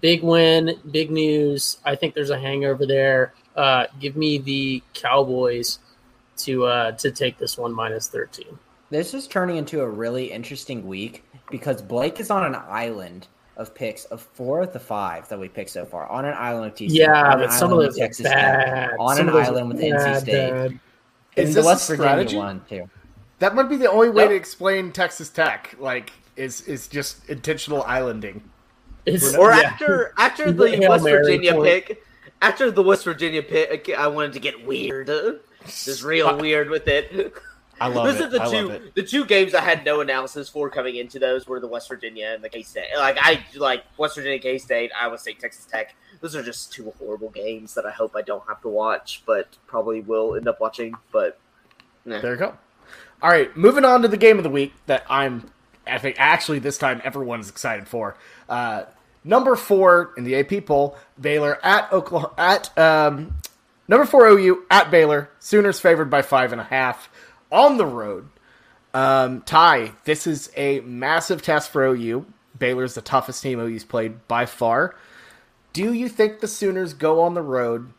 [0.00, 1.78] big win, big news.
[1.84, 3.34] I think there's a hangover there.
[3.56, 5.78] Uh, give me the Cowboys
[6.38, 8.46] to uh, to take this one minus 13.
[8.90, 13.74] This is turning into a really interesting week because Blake is on an island of
[13.74, 16.74] picks of four of the five that we picked so far on an island of
[16.78, 16.88] TCU.
[16.90, 18.64] Yeah, on but an some of island those with are Texas bad.
[18.90, 20.70] Tech, on Some an island are with NC State, bad.
[20.70, 20.78] Is
[21.36, 22.36] and this the West Virginia strategy?
[22.36, 22.88] one too.
[23.40, 24.30] That might be the only way Yep.
[24.30, 25.74] to explain Texas Tech.
[25.78, 28.42] Like, is is just intentional islanding.
[29.06, 29.60] It's, Or yeah.
[29.60, 31.86] after after The the Hail West Mary Virginia point.
[31.86, 32.04] pick,
[32.42, 35.06] after the West Virginia pick, I wanted to get weird,
[35.66, 37.32] just real weird with it.
[37.80, 38.22] I love Those it.
[38.24, 38.94] are the I love two it.
[38.96, 42.32] the two games I had no analysis for coming into those were the West Virginia
[42.34, 42.86] and the K State.
[42.96, 45.94] Like I like West Virginia, K State, Iowa State, Texas Tech.
[46.20, 49.56] Those are just two horrible games that I hope I don't have to watch, but
[49.68, 50.96] probably will end up watching.
[51.12, 51.38] But
[52.04, 52.58] There you go.
[53.22, 55.50] All right, moving on to the game of the week that I'm,
[55.88, 58.16] I think actually this time everyone's excited for.
[58.48, 58.84] Uh,
[59.24, 63.36] number four in the AP poll, Baylor at Oklahoma at um,
[63.86, 65.30] number four OU at Baylor.
[65.38, 67.08] Sooners favored by five and a half
[67.50, 68.28] on the road.
[68.94, 72.26] Um, Ty, this is a massive test for OU.
[72.58, 74.96] Baylor's the toughest team OU's played by far.
[75.72, 77.92] Do you think the Sooners go on the road,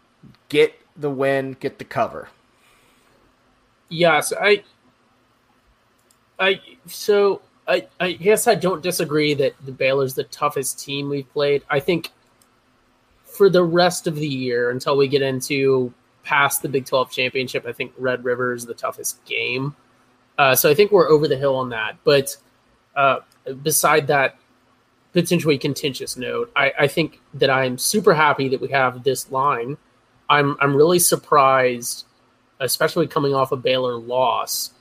[0.49, 2.30] get the win, get the cover?
[3.88, 4.63] Yes, I,
[6.38, 11.32] I so I I guess I don't disagree that the Baylor's the toughest team we've
[11.32, 11.64] played.
[11.70, 12.10] I think
[13.24, 17.66] for the rest of the year until we get into past the Big Twelve championship,
[17.66, 19.76] I think Red River is the toughest game.
[20.38, 21.98] Uh, so I think we're over the hill on that.
[22.04, 22.36] But
[22.96, 23.20] uh,
[23.64, 24.38] beside that
[25.14, 29.78] potentially contentious note, I, I think that I'm super happy that we have this line.
[30.30, 32.06] I'm I'm really surprised
[32.60, 34.72] especially coming off a Baylor loss,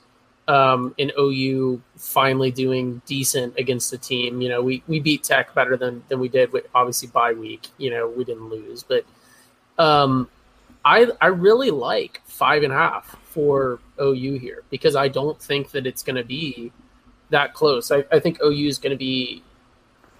[0.49, 4.41] um, in OU finally doing decent against the team.
[4.41, 7.67] You know, we, we beat Tech better than than we did with obviously by week.
[7.77, 9.05] You know, we didn't lose, but
[9.77, 10.27] um,
[10.83, 15.69] I I really like five and a half for OU here because I don't think
[15.71, 16.71] that it's going to be
[17.29, 17.91] that close.
[17.91, 19.43] I, I think OU is going to be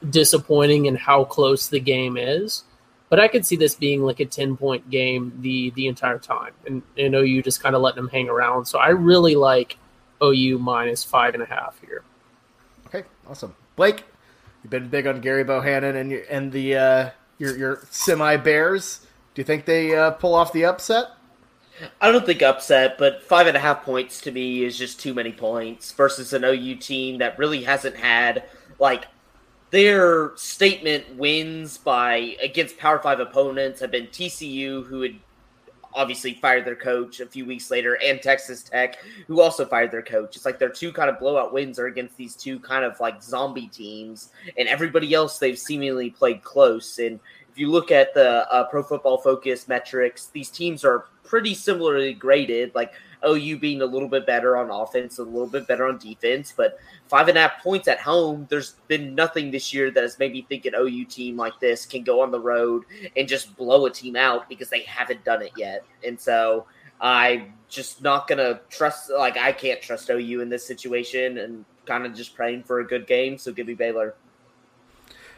[0.08, 2.63] disappointing in how close the game is.
[3.10, 6.54] But I could see this being like a ten point game the the entire time,
[6.68, 8.65] and, and OU just kind of letting them hang around.
[8.65, 9.80] So I really like
[10.24, 12.04] OU minus five and a half here.
[12.88, 13.56] Okay, awesome.
[13.76, 14.04] Blake,
[14.64, 19.06] you've been big on Gerry Bohanon and your, and the uh, your your semi Bears.
[19.34, 21.08] Do you think they uh, pull off the upset?
[22.02, 25.14] I don't think upset, but five and a half points to me is just too
[25.14, 28.44] many points versus an OU team that really hasn't had
[28.80, 29.06] like
[29.72, 35.16] their statement wins by against Power Five opponents have been TCU, who had
[35.93, 38.97] obviously fired their coach a few weeks later, and Texas Tech,
[39.28, 40.36] who also fired their coach.
[40.36, 43.21] It's like their two kind of blowout wins are against these two kind of like
[43.21, 46.99] zombie teams, and everybody else they've seemingly played close.
[46.99, 47.19] And
[47.52, 52.13] if you look at the uh, Pro Football Focus metrics, these teams are pretty similarly
[52.13, 52.73] graded.
[52.75, 52.93] Like
[53.26, 56.80] OU being a little bit better on offense, a little bit better on defense, but
[57.08, 58.48] five and a half points at home.
[58.50, 61.86] There's been nothing this year that has made me think an OU team like this
[61.86, 62.84] can go on the road
[63.16, 65.84] and just blow a team out because they haven't done it yet.
[66.06, 66.66] And so
[67.02, 69.10] I'm just not gonna trust.
[69.10, 72.86] Like I can't trust OU in this situation, and kind of just praying for a
[72.86, 73.38] good game.
[73.38, 74.15] So give me Baylor.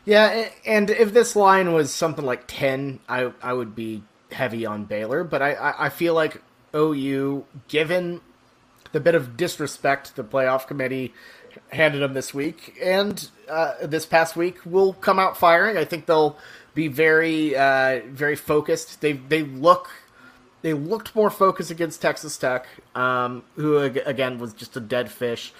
[0.05, 4.85] Yeah, and if this line was something like ten, I I would be heavy on
[4.85, 6.41] Baylor, but I, I feel like
[6.75, 8.21] OU, given
[8.91, 11.13] the bit of disrespect the playoff committee
[11.71, 15.77] handed them this week and uh, this past week, will come out firing.
[15.77, 16.37] I think they'll
[16.73, 19.01] be very uh, very focused.
[19.01, 19.89] They they look
[20.61, 25.53] they looked more focused against Texas Tech, um, who again was just a dead fish.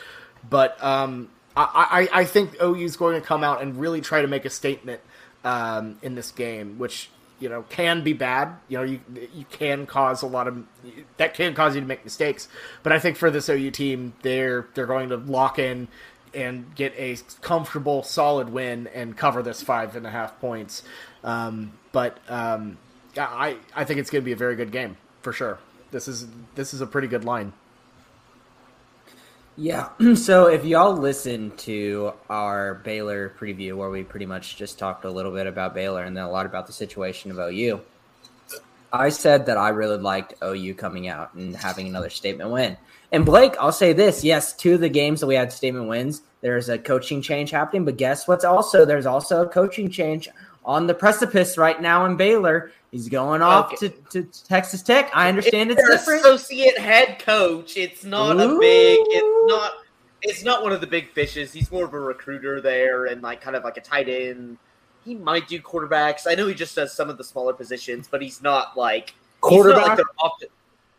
[0.50, 4.22] But um, I, I, I think OU is going to come out and really try
[4.22, 5.02] to make a statement
[5.44, 7.10] um, in this game, which
[7.42, 8.56] you know can be bad.
[8.70, 9.02] You know, you
[9.34, 10.64] you can cause a lot of
[11.18, 12.48] that can cause you to make mistakes.
[12.84, 15.90] But I think for this OU team, they're they're going to lock in
[16.34, 20.84] and get a comfortable, solid win and cover this five and a half points.
[21.24, 22.78] Um, but um,
[23.18, 25.60] I I think it's going to be a very good game for sure.
[25.92, 27.54] This is this is a pretty good line.
[29.58, 29.90] Yeah.
[30.16, 35.12] So if y'all listen to our Baylor preview, where we pretty much just talked a
[35.12, 37.82] little bit about Baylor and then a lot about the situation of OU,
[38.94, 42.78] I said that I really liked OU coming out and having another statement win.
[43.12, 46.22] And Blake, I'll say this: yes, two of the games that we had statement wins,
[46.42, 47.86] there's a coaching change happening.
[47.86, 50.30] But guess what's also there's also a coaching change
[50.66, 52.72] on the precipice right now in Baylor.
[52.92, 53.88] He's going off Okay.
[54.12, 55.10] to, to Texas Tech.
[55.16, 56.22] I understand it's, their different.
[56.26, 57.78] associate head coach.
[57.78, 59.00] It's not a big.
[59.02, 59.72] It's not.
[60.24, 61.52] It's not one of the big fishes.
[61.54, 64.58] He's more of a recruiter there, and like kind of like a tight end.
[65.06, 66.28] He might do quarterbacks.
[66.28, 69.16] I know he just does some of the smaller positions, but he's not like he's
[69.42, 69.98] not Quarterback?
[69.98, 70.50] like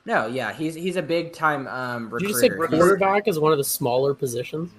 [0.06, 3.58] No, yeah, he's he's a big time um, Did you say quarterback is one of
[3.58, 4.72] the smaller positions?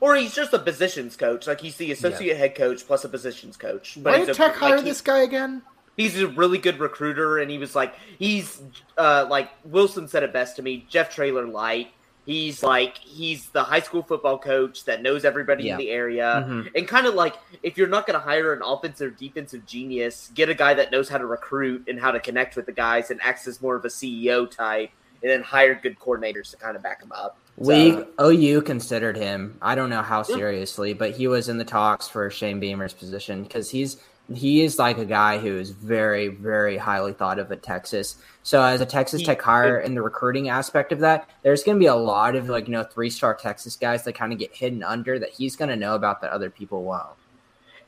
[0.00, 1.46] Or he's just a positions coach.
[1.46, 3.98] Like he's the associate head coach plus a positions coach.
[4.00, 5.62] But Why did Tech hire this guy again?
[5.96, 8.62] he's a really good recruiter and he was like he's
[8.96, 11.88] uh like wilson said it best to me Jeff Traylor light
[12.24, 15.72] he's like he's the high school football coach that knows everybody Yeah.
[15.72, 16.70] in the area Mhm.
[16.76, 17.34] and kind of like
[17.64, 21.08] if you're not going to hire an offensive defensive genius get a guy that knows
[21.08, 23.84] how to recruit and how to connect with the guys and acts as more of
[23.84, 24.90] a ceo type
[25.22, 29.16] and then hire good coordinators to kind of back him up We So- OU considered
[29.16, 29.58] him.
[29.60, 30.32] I don't know how hmm.
[30.32, 33.98] seriously, but he was in the talks for Shane Beamer's position because he's
[34.34, 38.16] he is like a guy who is very very highly thought of at Texas.
[38.42, 41.80] So as a Texas Tech hire in the recruiting aspect of that, there's going to
[41.80, 44.54] be a lot of like you know three star Texas guys that kind of get
[44.54, 47.16] hidden under that he's going to know about that other people won't.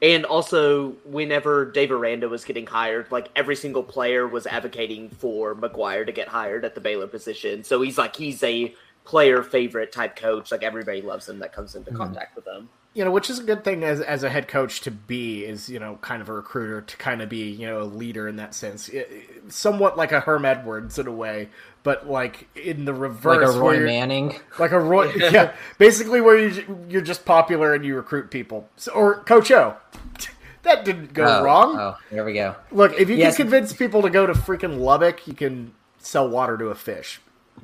[0.02, 5.54] And also, whenever Dave Aranda was getting hired, like every single player was advocating for
[5.54, 7.64] McGuire to get hired at the Baylor position.
[7.64, 8.74] So he's like he's a
[9.04, 10.50] player favorite type coach.
[10.50, 11.98] Like everybody loves him that comes into mm-hmm.
[11.98, 12.70] contact with him.
[12.94, 15.68] you know, which is a good thing as as a head coach to be is
[15.68, 18.36] you know kind of a recruiter to kind of be you know a leader in
[18.36, 21.50] that sense, I- I- somewhat like a Herm Edwards in a way,
[21.82, 24.34] but like in the reverse, Like a Roy Manning.
[24.58, 25.52] like a Roy, yeah.
[25.78, 29.76] basically where you you're just popular and you recruit people, so, or Coach O.
[30.62, 31.76] That didn't go Oh, wrong.
[31.78, 32.54] Oh, there we go.
[32.70, 33.38] Look, if you Yes.
[33.38, 37.18] can convince people to go to freaking Lubbock, you can sell water to a fish.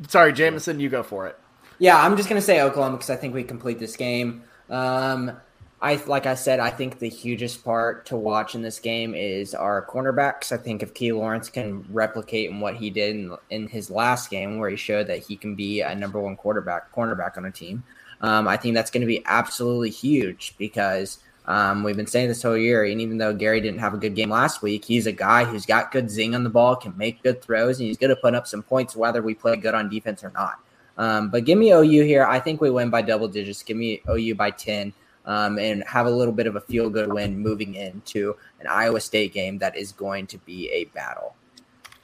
[0.09, 1.39] Sorry, Jameson, you go for it.
[1.79, 4.45] Yeah, I'm just gonna say Oklahoma because I think we complete this game.
[4.71, 5.33] Um,
[5.81, 9.55] I like I said, I think the hugest part to watch in this game is
[9.55, 10.51] our cornerbacks.
[10.51, 14.31] I think if Key Lawrence can replicate in what he did in, in his last
[14.31, 17.51] game, where he showed that he can be a number one quarterback cornerback on a
[17.51, 17.85] team,
[18.23, 22.43] um, I think that's going to be absolutely huge because um, we've been saying this
[22.43, 22.85] whole year.
[22.85, 25.67] And even though Gary didn't have a good game last week, he's a guy who's
[25.67, 28.35] got good zing on the ball, can make good throws, and he's going to put
[28.35, 30.59] up some points whether we play good on defense or not.
[30.97, 32.25] Um, but give me OU here.
[32.25, 33.63] I think we win by double digits.
[33.63, 34.95] Give me OU by 10
[35.27, 39.01] um, and have a little bit of a feel good win moving into an Iowa
[39.01, 41.35] State game that is going to be a battle.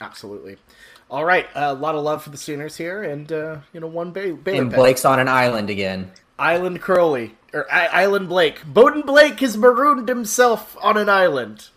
[0.01, 0.57] Absolutely.
[1.09, 4.11] All right, a lot of love for the Sooners here, and uh, you know one
[4.11, 4.77] Bay- Baylor And pick.
[4.77, 6.11] Blake's on an island again.
[6.39, 8.65] Island Crowley or I- Island Blake.
[8.65, 11.67] Bowden Blake has marooned himself on an island.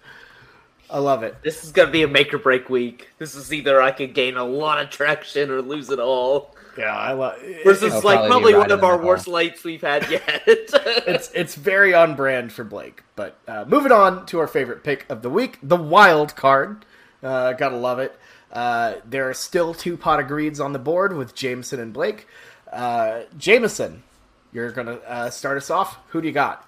[0.88, 1.36] I love it.
[1.42, 3.09] This is gonna be a make or break week.
[3.18, 6.55] This is either I could gain a lot of traction or lose it all.
[6.79, 7.41] Yeah, I love.
[7.64, 10.43] Versus like probably probably right one of our worst lights we've had yet.
[10.47, 13.03] it's it's very on brand for Blake.
[13.14, 16.85] But uh, moving on to our favorite pick of the week, the wild card.
[17.22, 18.18] Uh, gotta love it.
[18.53, 22.27] Uh, there are still two pot of greeds on the board with Jameson and Blake.
[22.70, 24.03] Uh, Jameson,
[24.57, 25.98] you're gonna uh, start us off.
[26.09, 26.66] Who do you got?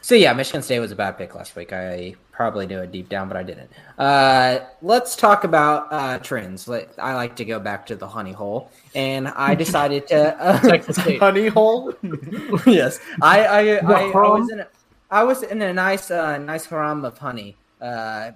[0.00, 1.74] So yeah, Michigan State was a bad pick last week.
[1.74, 3.70] I probably knew it deep down, but I didn't.
[3.98, 6.66] Uh, let's talk about uh, trends.
[6.66, 10.42] Let, I like to go back to the honey hole, and I decided to.
[10.42, 11.20] Uh, Texas State.
[11.20, 11.92] Honey hole.
[12.66, 14.68] yes, I I, I, I was in a,
[15.10, 18.30] I was in a nice uh, nice haram of honey uh,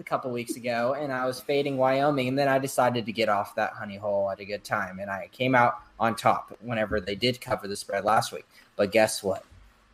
[0.00, 3.28] a couple weeks ago, and I was fading Wyoming, and then I decided to get
[3.28, 7.00] off that honey hole at a good time, and I came out on top whenever
[7.00, 8.46] they did cover the spread last week.
[8.76, 9.44] But guess what?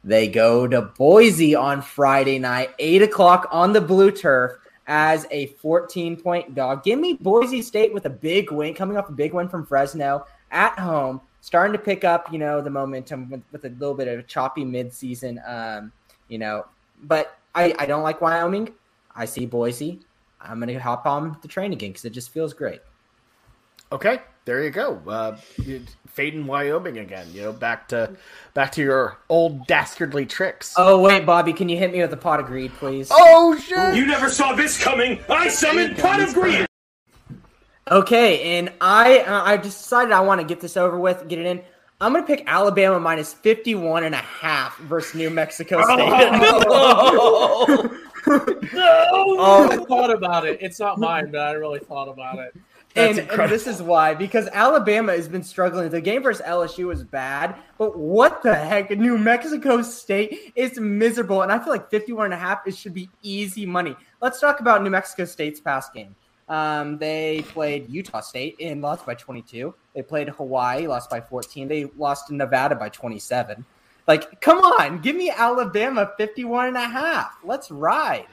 [0.05, 4.53] They go to Boise on Friday night, eight o'clock on the blue turf
[4.87, 6.85] as a 14 point dog.
[6.85, 10.25] Give me Boise State with a big win, coming off a big win from Fresno
[10.53, 14.07] at home, starting to pick up, you know, the momentum with, with a little bit
[14.07, 15.91] of a choppy midseason, um,
[16.29, 16.67] you know.
[17.03, 18.73] But I, I don't like Wyoming.
[19.17, 20.01] I see Boise.
[20.41, 22.81] I'm going to hop on the train again because it just feels great.
[23.91, 25.01] Okay, there you go.
[25.07, 25.37] Uh,
[26.09, 27.27] fading Wyoming again.
[27.33, 28.17] You know, back to
[28.53, 30.75] back to your old dastardly tricks.
[30.77, 33.09] Oh wait, Bobby, can you hit me with a pot of greed, please?
[33.13, 33.95] Oh shit!
[33.95, 35.21] You never saw this coming.
[35.29, 36.67] I summoned Pot of Greed.
[37.89, 41.39] Okay, and I uh, I just decided I want to get this over with, get
[41.39, 41.63] it in.
[42.01, 45.97] I'm going to pick Alabama minus 51 and a half versus New Mexico State.
[45.99, 50.59] Oh, I thought about it.
[50.61, 52.57] It's not mine, but I really thought about it.
[52.97, 55.91] and, and this is why because Alabama has been struggling.
[55.91, 58.91] The game versus LSU was bad, but what the heck?
[58.91, 62.95] New Mexico State is miserable, and I feel like 51 and a half it should
[62.95, 63.95] be easy money.
[64.21, 66.15] Let's talk about New Mexico State's past game.
[66.49, 69.75] Um, they played Utah State and lost by 22.
[69.95, 71.67] They played Hawaii, lost by 14.
[71.69, 73.65] They lost to Nevada by 27.
[74.07, 77.37] Like, come on, give me Alabama 51 and a half.
[77.45, 78.27] Let's ride.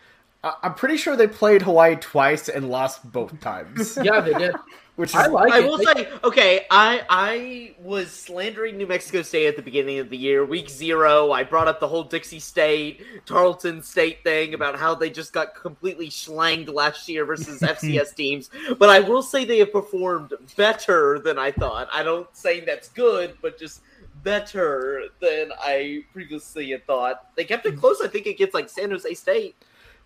[0.43, 3.97] I- I'm pretty sure they played Hawaii twice and lost both times.
[4.03, 4.55] Yeah, they did.
[4.95, 5.65] Which is I like I it.
[5.65, 10.17] will say, okay, I I was slandering New Mexico State at the beginning of the
[10.17, 11.31] year, week zero.
[11.31, 15.55] I brought up the whole Dixie State, Tarleton State thing about how they just got
[15.55, 18.51] completely slanged last year versus FCS teams.
[18.77, 21.89] But I will say they have performed better than I thought.
[21.91, 23.81] I don't say that's good, but just
[24.23, 27.35] better than I previously had thought.
[27.35, 28.01] They kept it close.
[28.01, 29.55] I think it gets like San Jose State.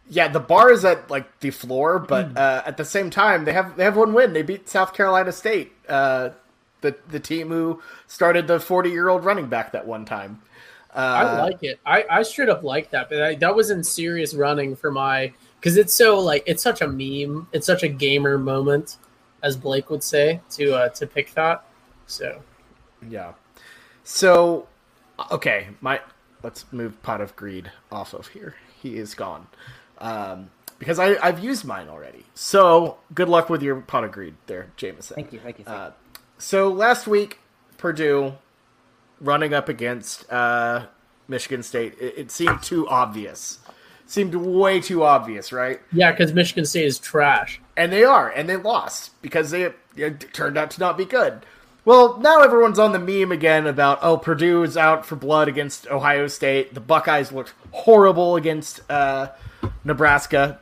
[0.09, 3.53] yeah, the bar is at like the floor, but uh, at the same time, they
[3.53, 4.33] have they have one win.
[4.33, 6.29] They beat South Carolina State, uh,
[6.81, 10.41] the the team who started the 40 year old running back that one time.
[10.95, 11.79] Uh, I like it.
[11.85, 15.31] I, I straight up like that, but I, that was in serious running for my
[15.59, 17.47] because it's so like it's such a meme.
[17.51, 18.97] It's such a gamer moment,
[19.43, 21.65] as Blake would say to uh, to pick that.
[22.07, 22.41] So
[23.07, 23.33] Yeah.
[24.09, 24.69] So,
[25.31, 25.99] okay, my
[26.41, 28.55] let's move pot of greed off of here.
[28.81, 29.47] He is gone,
[29.97, 30.49] um,
[30.79, 32.23] because I I've used mine already.
[32.33, 35.15] So good luck with your pot of greed there, Jameson.
[35.15, 35.39] Thank you.
[35.41, 35.65] Thank you.
[35.65, 35.83] Thank you.
[35.83, 35.91] Uh,
[36.37, 37.39] so last week,
[37.77, 38.35] Purdue
[39.19, 40.85] running up against uh,
[41.27, 41.95] Michigan State.
[41.99, 43.59] It, it seemed too obvious.
[44.05, 45.81] Seemed way too obvious, right?
[45.91, 47.59] yeah, because Michigan State is trash.
[47.75, 51.45] And they are, and they lost because they it turned out to not be good.
[51.87, 55.87] Well, now everyone's on the meme again about oh Purdue is out for blood against
[55.87, 56.73] Ohio State.
[56.73, 59.29] The Buckeyes looked horrible against uh,
[59.85, 60.59] Nebraska,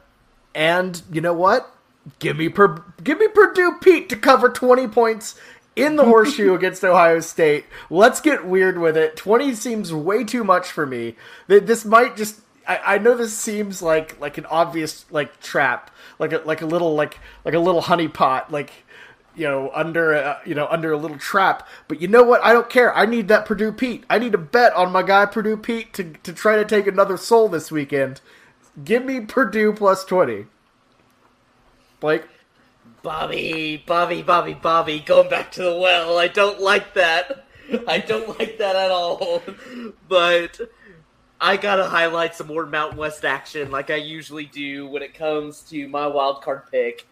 [0.54, 1.74] and you know what?
[2.20, 5.34] Give me per- give me Purdue Pete to cover twenty points
[5.76, 7.66] in the horseshoe against Ohio State.
[7.90, 9.16] Let's get weird with it.
[9.16, 11.16] Twenty seems way too much for me.
[11.48, 12.42] This might just.
[12.68, 16.68] I, I know this seems like like an obvious like trap, like a like a
[16.68, 18.86] little like like a little honey pot, like
[19.36, 21.68] you know under a, you know under a little trap.
[21.88, 22.44] But you know what?
[22.44, 22.96] I don't care.
[22.96, 24.04] I need that Purdue Pete.
[24.10, 27.18] I need to bet on my guy Purdue Pete to to try to take another
[27.18, 28.22] soul this weekend.
[28.84, 30.48] Give me Purdue plus twenty.
[32.00, 32.24] Blake.
[33.02, 36.18] Bobby, Bobby, Bobby, Bobby, going back to the well.
[36.18, 37.46] I don't like that.
[37.88, 39.44] I don't like that at all.
[40.08, 40.60] But
[41.40, 45.62] I gotta highlight some more Mountain West action like I usually do when it comes
[45.70, 47.08] to my wild card pick.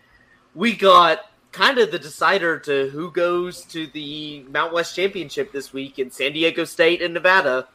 [0.55, 1.19] We got
[1.54, 6.12] kind of the decider to who goes to the Mount West Championship this week in
[6.12, 7.68] San Diego State and Nevada.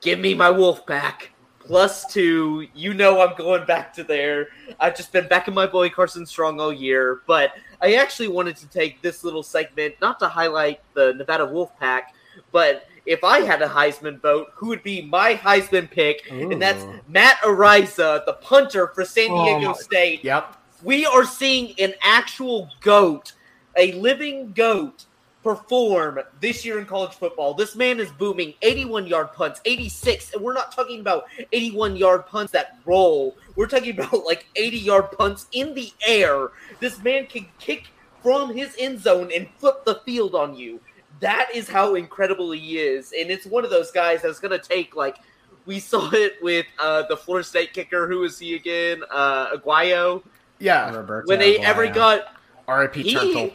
[0.00, 1.30] Give me my wolf pack.
[1.58, 2.66] Plus two.
[2.74, 4.48] You know I'm going back to there.
[4.80, 7.52] I've just been backing my boy Carson Strong all year, but
[7.82, 12.02] I actually wanted to take this little segment not to highlight the Nevada Wolfpack,
[12.50, 16.30] but if I had a Heisman vote, who would be my Heisman pick?
[16.30, 20.56] And that's Matt Araiza, the punter for San Oh Diego my- State Yep.
[20.82, 23.32] We are seeing an actual goat,
[23.76, 25.06] a living goat,
[25.42, 27.54] perform this year in college football.
[27.54, 32.26] This man is booming 81 yard punts, 86, and we're not talking about 81 yard
[32.26, 33.36] punts that roll.
[33.56, 36.48] We're talking about like 80 yard punts in the air.
[36.78, 37.88] This man can kick
[38.22, 40.80] from his end zone and flip the field on you.
[41.20, 44.66] That is how incredible he is, and it's one of those guys that's going to
[44.66, 45.18] take like
[45.66, 48.08] we saw it with uh, the Florida State kicker.
[48.08, 49.02] Who is he again?
[49.10, 50.22] Uh, Aguayo.
[50.60, 50.94] Yeah.
[50.94, 52.36] Roberto When they ever got
[52.68, 53.02] R.I.P.
[53.02, 53.50] He- Turtle.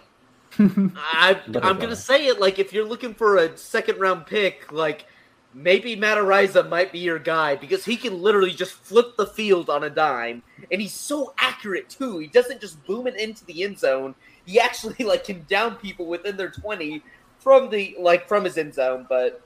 [0.57, 5.05] I, I'm gonna say it like if you're looking for a second round pick, like
[5.53, 9.69] maybe Matt Araiza might be your guy because he can literally just flip the field
[9.69, 12.19] on a dime, and he's so accurate too.
[12.19, 14.15] He doesn't just boom it into the end zone.
[14.45, 17.03] He actually like can down people within their twenty
[17.39, 19.05] from the like from his end zone.
[19.09, 19.41] But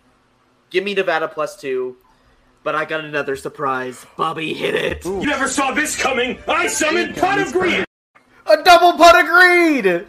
[0.70, 1.98] give me Nevada plus two.
[2.64, 4.06] But I got another surprise.
[4.18, 5.06] Bobby hit it.
[5.06, 6.38] You never saw this coming.
[6.48, 7.86] I summoned Pot of Greed.
[8.46, 10.06] A double putt agreed.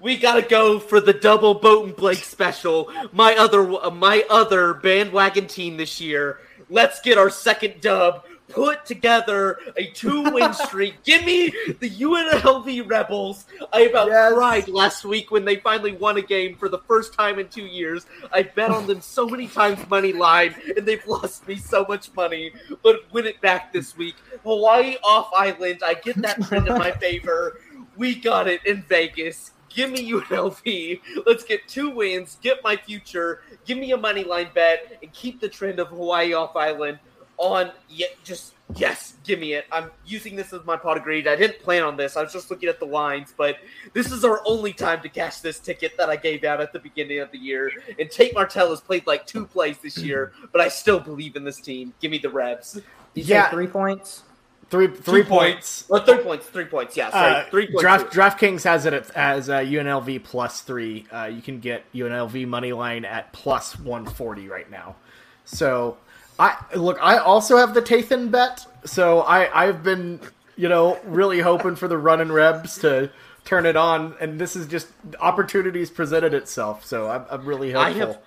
[0.00, 2.90] We gotta go for the double Boat and Blake special.
[3.12, 6.40] My other, my other bandwagon team this year.
[6.68, 8.24] Let's get our second dub.
[8.52, 11.02] Put together a two-win streak.
[11.04, 11.50] Give me
[11.80, 13.46] the UNLV Rebels.
[13.72, 14.32] I about Yes.
[14.34, 17.64] cried last week when they finally won a game for the first time in two
[17.66, 18.06] years.
[18.32, 22.14] I bet on them so many times money line, and they've lost me so much
[22.14, 22.52] money.
[22.82, 24.16] But win it back this week.
[24.44, 25.80] Hawaii off island.
[25.84, 27.58] I get that trend in my favor.
[27.96, 29.52] We got it in Vegas.
[29.68, 31.00] Give me UNLV.
[31.24, 32.36] Let's get two wins.
[32.42, 33.40] Get my future.
[33.64, 36.98] Give me a money line bet and keep the trend of Hawaii off island
[37.42, 37.70] on.
[37.88, 39.66] Yeah, just yes, give me it.
[39.70, 41.26] I'm using this as my pot of greed.
[41.26, 42.16] I didn't plan on this.
[42.16, 43.56] I was just looking at the lines, but
[43.92, 46.78] this is our only time to cash this ticket that I gave out at the
[46.78, 47.70] beginning of the year.
[47.98, 51.44] And Tate Martell has played like two plays this year, but I still believe in
[51.44, 51.92] this team.
[52.00, 52.80] Give me the Rebs.
[53.14, 53.46] You Yeah.
[53.46, 54.22] say three points?
[54.70, 55.84] Three three Two points.
[55.90, 56.46] Well, three points.
[56.46, 56.96] Three points.
[56.96, 57.34] Yeah, sorry.
[57.34, 57.82] Uh, three points.
[57.82, 61.04] Draft DraftKings has it as uh, UNLV plus three.
[61.12, 64.96] Uh, you can get UNLV money line at plus one forty right now.
[65.44, 65.98] So
[66.38, 66.98] I look.
[67.00, 68.66] I also have the Tathan bet.
[68.84, 70.20] So I I've been
[70.56, 73.10] you know really hoping for the running Rebs to
[73.44, 74.88] turn it on, and this is just
[75.20, 76.84] opportunities presented itself.
[76.84, 78.22] So I'm, I'm really hopeful.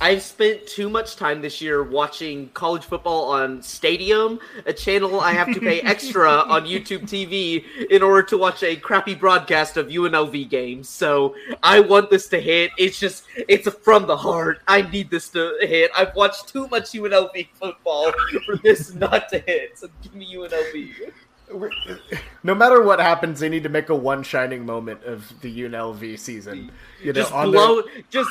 [0.00, 5.32] I've spent too much time this year watching college football on Stadium, a channel I
[5.32, 9.88] have to pay extra on YouTube TV in order to watch a crappy broadcast of
[9.88, 10.88] UNLV games.
[10.88, 11.34] So
[11.64, 12.70] I want this to hit.
[12.78, 14.60] It's just it's from the heart.
[14.68, 15.90] I need this to hit.
[15.96, 18.12] I've watched too much UNLV football
[18.46, 19.78] for this not to hit.
[19.80, 21.12] So give me UNLV.
[22.42, 26.18] No matter what happens, they need to make a one shining moment of the UNLV
[26.18, 26.70] season.
[27.02, 28.30] You know, just on their- just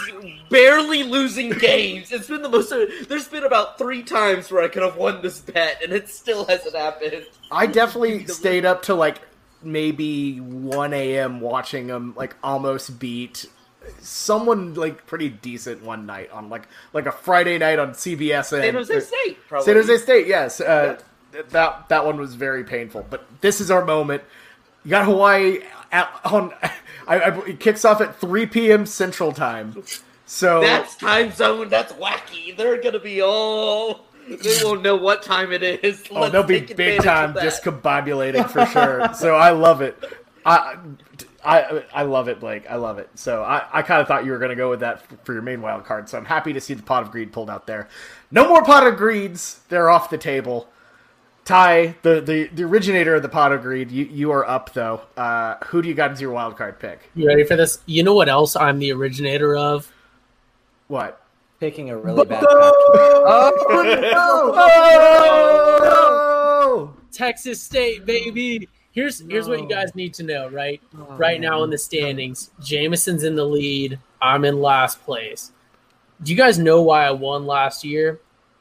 [0.49, 2.11] barely losing games.
[2.11, 2.74] It's been the most.
[3.07, 6.45] There's been about three times where I could have won this bet, and it still
[6.45, 7.26] hasn't happened.
[7.51, 9.20] I definitely stayed up to like
[9.63, 11.41] maybe 1 a.m.
[11.41, 13.45] watching them like almost beat
[14.01, 18.61] someone like pretty decent one night on like like a Friday night on CBS and
[18.63, 19.65] San Jose State, probably.
[19.65, 20.59] San Jose State, yes.
[20.61, 20.99] Uh, th-
[21.50, 24.24] that that one was very painful, but this is our moment.
[24.84, 25.60] You got Hawaii
[25.92, 26.54] at, on.
[27.08, 28.86] I, I, it kicks off at 3 p.m.
[28.86, 29.82] Central Time.
[30.26, 31.70] So That's time zone.
[31.70, 32.56] That's wacky.
[32.56, 34.06] They're gonna be all.
[34.28, 36.04] They won't know what time it is.
[36.12, 39.14] Oh, Let's they'll be big time discombobulating for sure.
[39.16, 39.98] so I love it.
[40.46, 40.78] I,
[41.46, 42.70] I I love it, Blake.
[42.70, 43.10] I love it.
[43.16, 45.42] So I, I kind of thought you were going to go with that for your
[45.42, 46.10] main wild card.
[46.10, 47.88] So I'm happy to see the pot of greed pulled out there.
[48.30, 49.62] No more pot of greeds.
[49.70, 50.68] They're off the table.
[51.48, 55.00] Ty, the, the, the originator of the pot of greed, you, you are up though.
[55.16, 57.10] Uh, who do you got as your wild card pick?
[57.16, 57.80] You ready for this?
[57.86, 59.89] You know what else I'm the originator of?
[60.89, 61.22] What?
[61.62, 62.50] Picking a really bad patch.
[65.89, 66.93] Oh!
[67.14, 68.68] Texas State, baby.
[68.91, 70.82] Here's here's what you guys need to know, right?
[70.93, 73.98] right now in the standings, Jameson's in the lead.
[74.22, 75.54] I'm in last place.
[76.24, 78.20] Do you guys know why I won last year?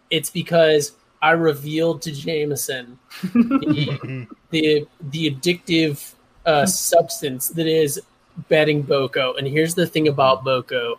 [0.08, 0.92] It's because
[1.22, 6.14] I revealed to Jameson the the, the addictive
[6.44, 8.00] uh, substance that is
[8.48, 9.34] betting Boko.
[9.34, 10.98] And here's the thing about Boko: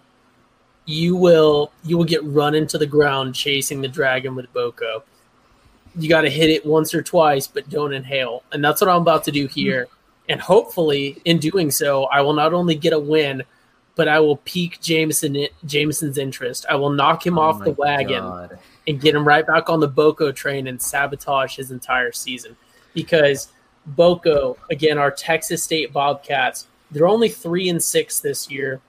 [0.85, 5.03] you will you will get run into the ground chasing the dragon with Boko.
[5.95, 8.43] You got to hit it once or twice, but don't inhale.
[8.51, 9.87] And that's what I'm about to do here.
[10.29, 13.43] And hopefully, in doing so, I will not only get a win,
[13.95, 16.65] but I will pique Jameson Jameson's interest.
[16.69, 18.59] I will knock him Oh off the wagon God.
[18.87, 22.55] And get him right back on the Boko train and sabotage his entire season.
[22.93, 23.51] Because
[23.85, 28.81] Boko, again, our Texas State Bobcats, they're only three and six this year.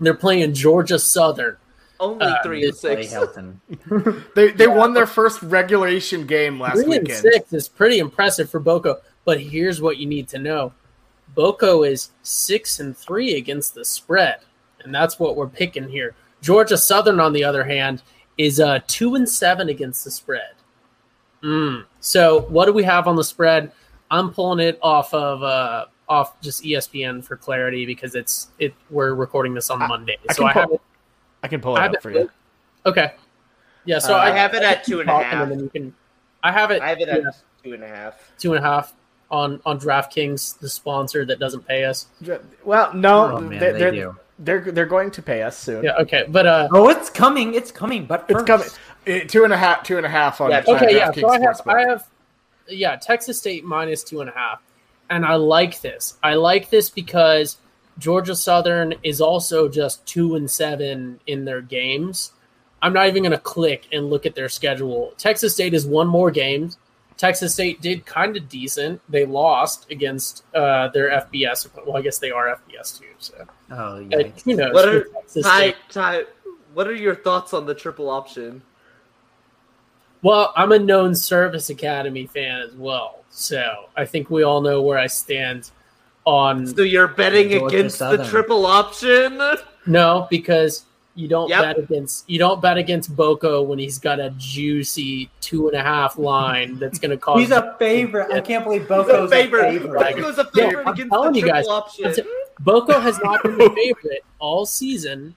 [0.00, 1.56] They're playing Georgia Southern.
[2.00, 3.12] Only Uh, three and six.
[3.12, 3.56] Helton.
[4.34, 7.18] They, they won their first regulation game last Three and weekend.
[7.20, 9.00] six is pretty impressive for Boko.
[9.24, 10.72] But here's what you need to know:
[11.36, 14.40] Boko is six and three against the spread,
[14.82, 16.16] and that's what we're picking here.
[16.40, 18.02] Georgia Southern, on the other hand,
[18.38, 20.52] is uh, two and seven against the spread.
[21.42, 21.84] Mm.
[22.00, 23.72] So what do we have on the spread?
[24.10, 28.74] I'm pulling it off of uh, off just ESPN for clarity because it's it.
[28.90, 30.80] We're recording this on I- Monday, I so can I pull- have it.
[31.44, 32.30] I can pull it up it for you.
[32.86, 33.14] Okay.
[33.84, 35.48] Yeah, so Uh, I, I have it at two and a talk, half.
[35.48, 35.94] then you can.
[36.44, 36.80] I have it.
[36.82, 38.32] I have it yeah at two and a half.
[38.38, 38.94] two and a half
[39.30, 42.06] on on DraftKings, the sponsor that doesn't pay us.
[42.64, 44.16] Well, no, Oh, man, they're, they they're, do.
[44.42, 45.84] They're they're going to pay us soon.
[45.84, 47.54] Yeah, okay, but uh, Oh, it's coming!
[47.54, 48.06] It's coming!
[48.06, 48.68] But It's first, coming.
[49.22, 50.50] Uh, two and a half, two and a half on.
[50.50, 51.10] Yeah, okay, yeah.
[51.12, 51.74] So I have Sportsbook.
[51.74, 52.08] I have
[52.68, 54.62] yeah Texas State minus two and a half,
[55.10, 56.18] and I like this.
[56.22, 57.56] I like this because
[57.98, 62.32] Georgia Southern is also just two and seven in their games.
[62.80, 65.14] I'm not even going to click and look at their schedule.
[65.16, 66.78] Texas State has won more games.
[67.22, 69.00] Texas State did kind of decent.
[69.08, 71.68] They lost against uh, their FBS.
[71.86, 73.06] Well, I guess they are FBS too.
[73.20, 74.74] So Oh, uh, who knows?
[74.74, 75.76] What are Texas Ty, State.
[75.88, 76.22] Ty?
[76.74, 78.60] What are your thoughts on the triple option?
[80.22, 84.82] Well, I'm a known Service Academy fan as well, so I think we all know
[84.82, 85.70] where I stand
[86.24, 86.66] on.
[86.66, 89.40] So you're betting Georgia against the triple option?
[89.86, 91.62] No, because you don't Yep.
[91.62, 95.82] bet against you don't bet against Boko when he's got a juicy two and a
[95.82, 97.38] half line that's going to cause.
[97.40, 98.32] He's a favorite.
[98.32, 99.68] I can't believe The Boko's favorite.
[99.68, 99.98] a favorite.
[100.16, 102.04] Boko's a Yeah, favorite I'm against telling the you triple guys, option.
[102.04, 102.20] That's.
[102.60, 105.34] Boko has not been the favorite all season.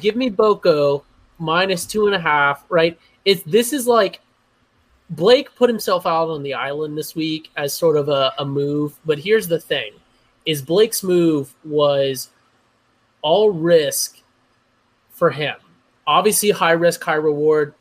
[0.00, 1.04] Give me Boko
[1.38, 2.64] minus two and a half.
[2.68, 2.98] Right?
[3.24, 4.20] It's this is like
[5.10, 8.96] Blake put himself out on the island this week as sort of a, a move.
[9.04, 9.92] But here's the thing:
[10.46, 12.30] is Blake's move was
[13.22, 14.17] all risk
[15.18, 15.56] for him.
[16.06, 17.74] Obviously, high risk, high reward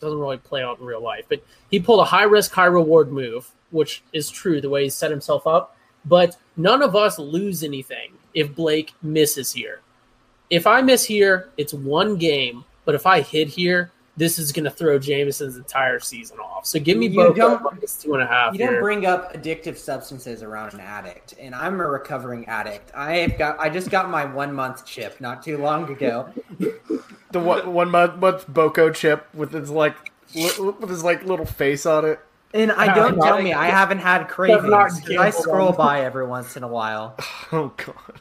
[0.00, 3.12] doesn't really play out in real life, but he pulled a high risk, high reward
[3.12, 5.76] move, which is true the way he set himself up.
[6.04, 9.80] But none of us lose anything if Blake misses here.
[10.48, 12.64] If I miss here, it's one game.
[12.84, 16.66] But if I hit here, this is going to throw Jameson's entire season off.
[16.66, 18.52] So give me You both don't- minus two and a half.
[18.52, 22.90] You don't bring up addictive substances around an addict, and I'm a recovering addict.
[22.94, 23.58] I have got.
[23.60, 26.28] I just got my one month chip not too long ago.
[27.30, 29.94] The one, one month, month Boko chip with his like
[30.34, 30.50] li-
[30.80, 32.20] with his like little face on it.
[32.52, 34.64] And I don't I tell me I haven't had cravings.
[34.68, 37.16] not 'cause I scroll by every once in a while.
[37.52, 38.20] Oh god.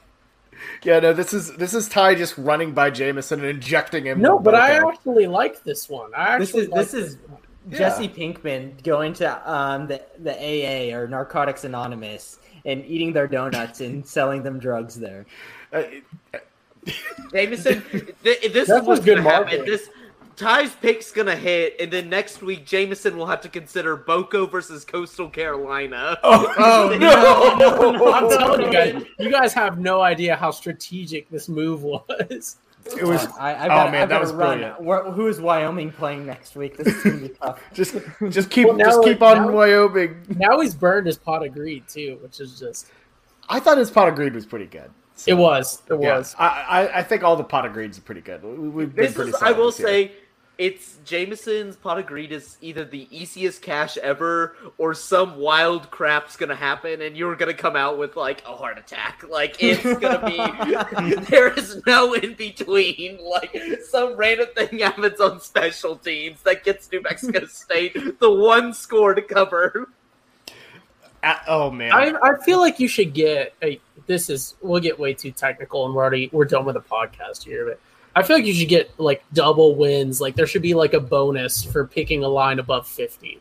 [0.84, 4.22] Yeah, no, this is this is Ty just running by Jameson and injecting him.
[4.22, 4.92] No, but I Boko.
[4.92, 6.12] actually like this one.
[6.16, 7.40] I This is like this is one.
[7.70, 13.82] Jesse Pinkman going to um, the the AA or Narcotics Anonymous and eating their donuts
[13.82, 15.26] and selling them drugs there.
[15.74, 15.84] Uh,
[17.32, 17.84] Jameson,
[18.24, 19.66] th- this That is was what's good gonna happen.
[19.66, 19.90] This
[20.40, 24.86] Ty's pick's gonna hit, and then next week Jameson will have to consider Boko versus
[24.86, 26.18] Coastal Carolina.
[26.24, 26.98] oh, oh
[28.00, 28.14] no!
[28.14, 32.58] I'm telling you guys, you guys have no idea how strategic this move was.
[32.98, 34.60] It was oh, I, I oh, got, man, I that was run.
[34.60, 34.82] brilliant.
[34.82, 36.78] Where, who is Wyoming playing next week?
[36.78, 37.62] This is gonna be tough.
[37.74, 37.98] just
[38.30, 40.26] just keep Well, now just it- keep on now- Wyoming.
[40.38, 42.90] Now he's burned his pot of greed too, which is just
[43.50, 44.90] I thought his pot of greed was pretty good.
[45.16, 45.82] So, it was.
[45.90, 46.34] It yeah, was.
[46.40, 48.42] I, I I think all the pot of greeds are pretty good.
[48.42, 49.32] We, we've been This pretty.
[49.32, 50.14] is, I will this say,
[50.60, 56.36] it's Jameson's pot of greed is either the easiest cash ever, or some wild crap's
[56.36, 59.24] gonna happen, and you're gonna come out with like a heart attack.
[59.28, 63.20] Like it's gonna be, there is no in between.
[63.24, 63.58] Like
[63.90, 69.16] some random thing happens on special teams that gets New Mexico State the one score
[69.16, 69.90] to cover.
[71.48, 73.80] Oh man, I, I feel like you should get a.
[74.08, 77.46] This is we'll get way too technical, and we're already we're done with the podcast
[77.46, 77.66] here.
[77.66, 77.80] But
[78.16, 80.20] I feel like you should get like double wins.
[80.20, 83.40] Like there should be like a bonus for picking a line above fifty,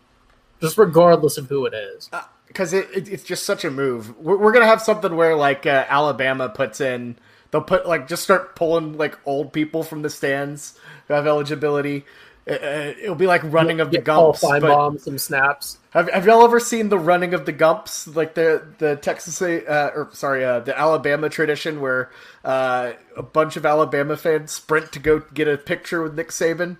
[0.60, 2.10] just regardless of who it is.
[2.48, 4.16] because it, it, it's just such a move.
[4.18, 7.16] We're, we're gonna have something where like uh, Alabama puts in,
[7.50, 12.04] they'll put like just start pulling like old people from the stands who have eligibility.
[12.48, 14.40] Uh, uh, it'll be like running of the Get Paul Gumps.
[14.40, 15.78] But Finebaum some snaps.
[15.90, 19.90] have, have y'all ever seen the running of the Gumps, like the the Texas uh,
[19.94, 22.10] or sorry, uh, the Alabama tradition where
[22.44, 26.78] uh, a bunch of Alabama fans sprint to go get a picture with Nick Saban?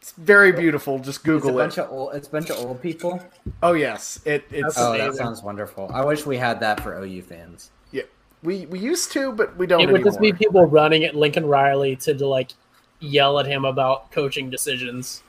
[0.00, 0.98] It's very beautiful.
[0.98, 1.82] Just It's a Google bunch it.
[1.82, 2.14] of old.
[2.14, 3.20] It's a bunch of old people.
[3.62, 5.90] Oh yes, it, it's That's Oh, that sounds wonderful.
[5.92, 7.70] I wish we had that for OU fans.
[7.90, 8.02] yeah.
[8.42, 10.10] We we used to, but we don't It would anymore.
[10.12, 12.52] just be people running at Lincoln Riley to, to like
[13.00, 15.22] yell at him about coaching decisions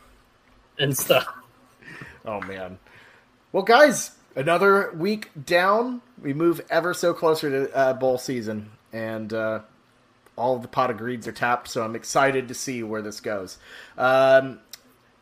[0.79, 1.27] and stuff.
[2.25, 2.79] Oh man.
[3.51, 6.01] Well, guys, another week down.
[6.21, 9.61] We move ever so closer to uh, bowl season, and uh,
[10.35, 11.69] all the pot of greeds are tapped.
[11.69, 13.57] So I'm excited to see where this goes.
[13.97, 14.59] Um,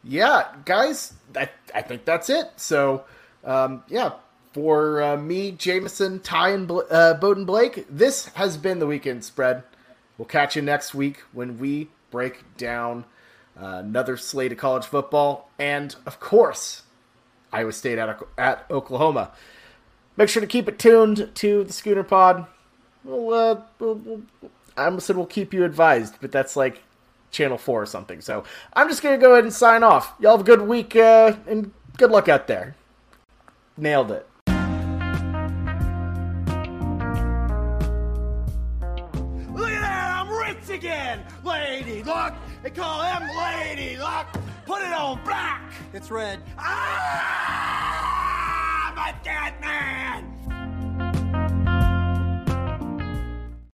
[0.04, 2.52] yeah, guys, I, I think that's it.
[2.58, 3.06] So
[3.43, 4.14] um, yeah,
[4.54, 9.24] for uh, me, Jameson, Ty, and Bl- uh, Bowden Blake, this has been the weekend
[9.24, 9.64] spread.
[10.18, 13.06] We'll catch you next week when we break down
[13.60, 16.84] uh, another slate of college football, and of course,
[17.51, 19.32] Iowa State at, at Oklahoma.
[20.18, 22.47] Make sure to keep it tuned to the Schooner Pod.
[23.03, 24.22] We'll, uh, we'll, we'll,
[24.78, 26.84] I almost said we'll keep you advised, but that's like
[27.32, 28.22] Channel 4 or something.
[28.22, 28.43] So
[28.74, 30.14] I'm just going to go ahead and sign off.
[30.20, 32.76] Y'all have a good week, uh, and good luck out there.
[33.78, 34.28] Nailed it.
[41.46, 42.36] Lady Luck!
[42.64, 44.36] They call him Lady Luck!
[44.66, 45.72] Put it on black!
[45.93, 46.41] It's red.
[46.58, 47.86] Ah!
[48.91, 50.35] I'm a dead man!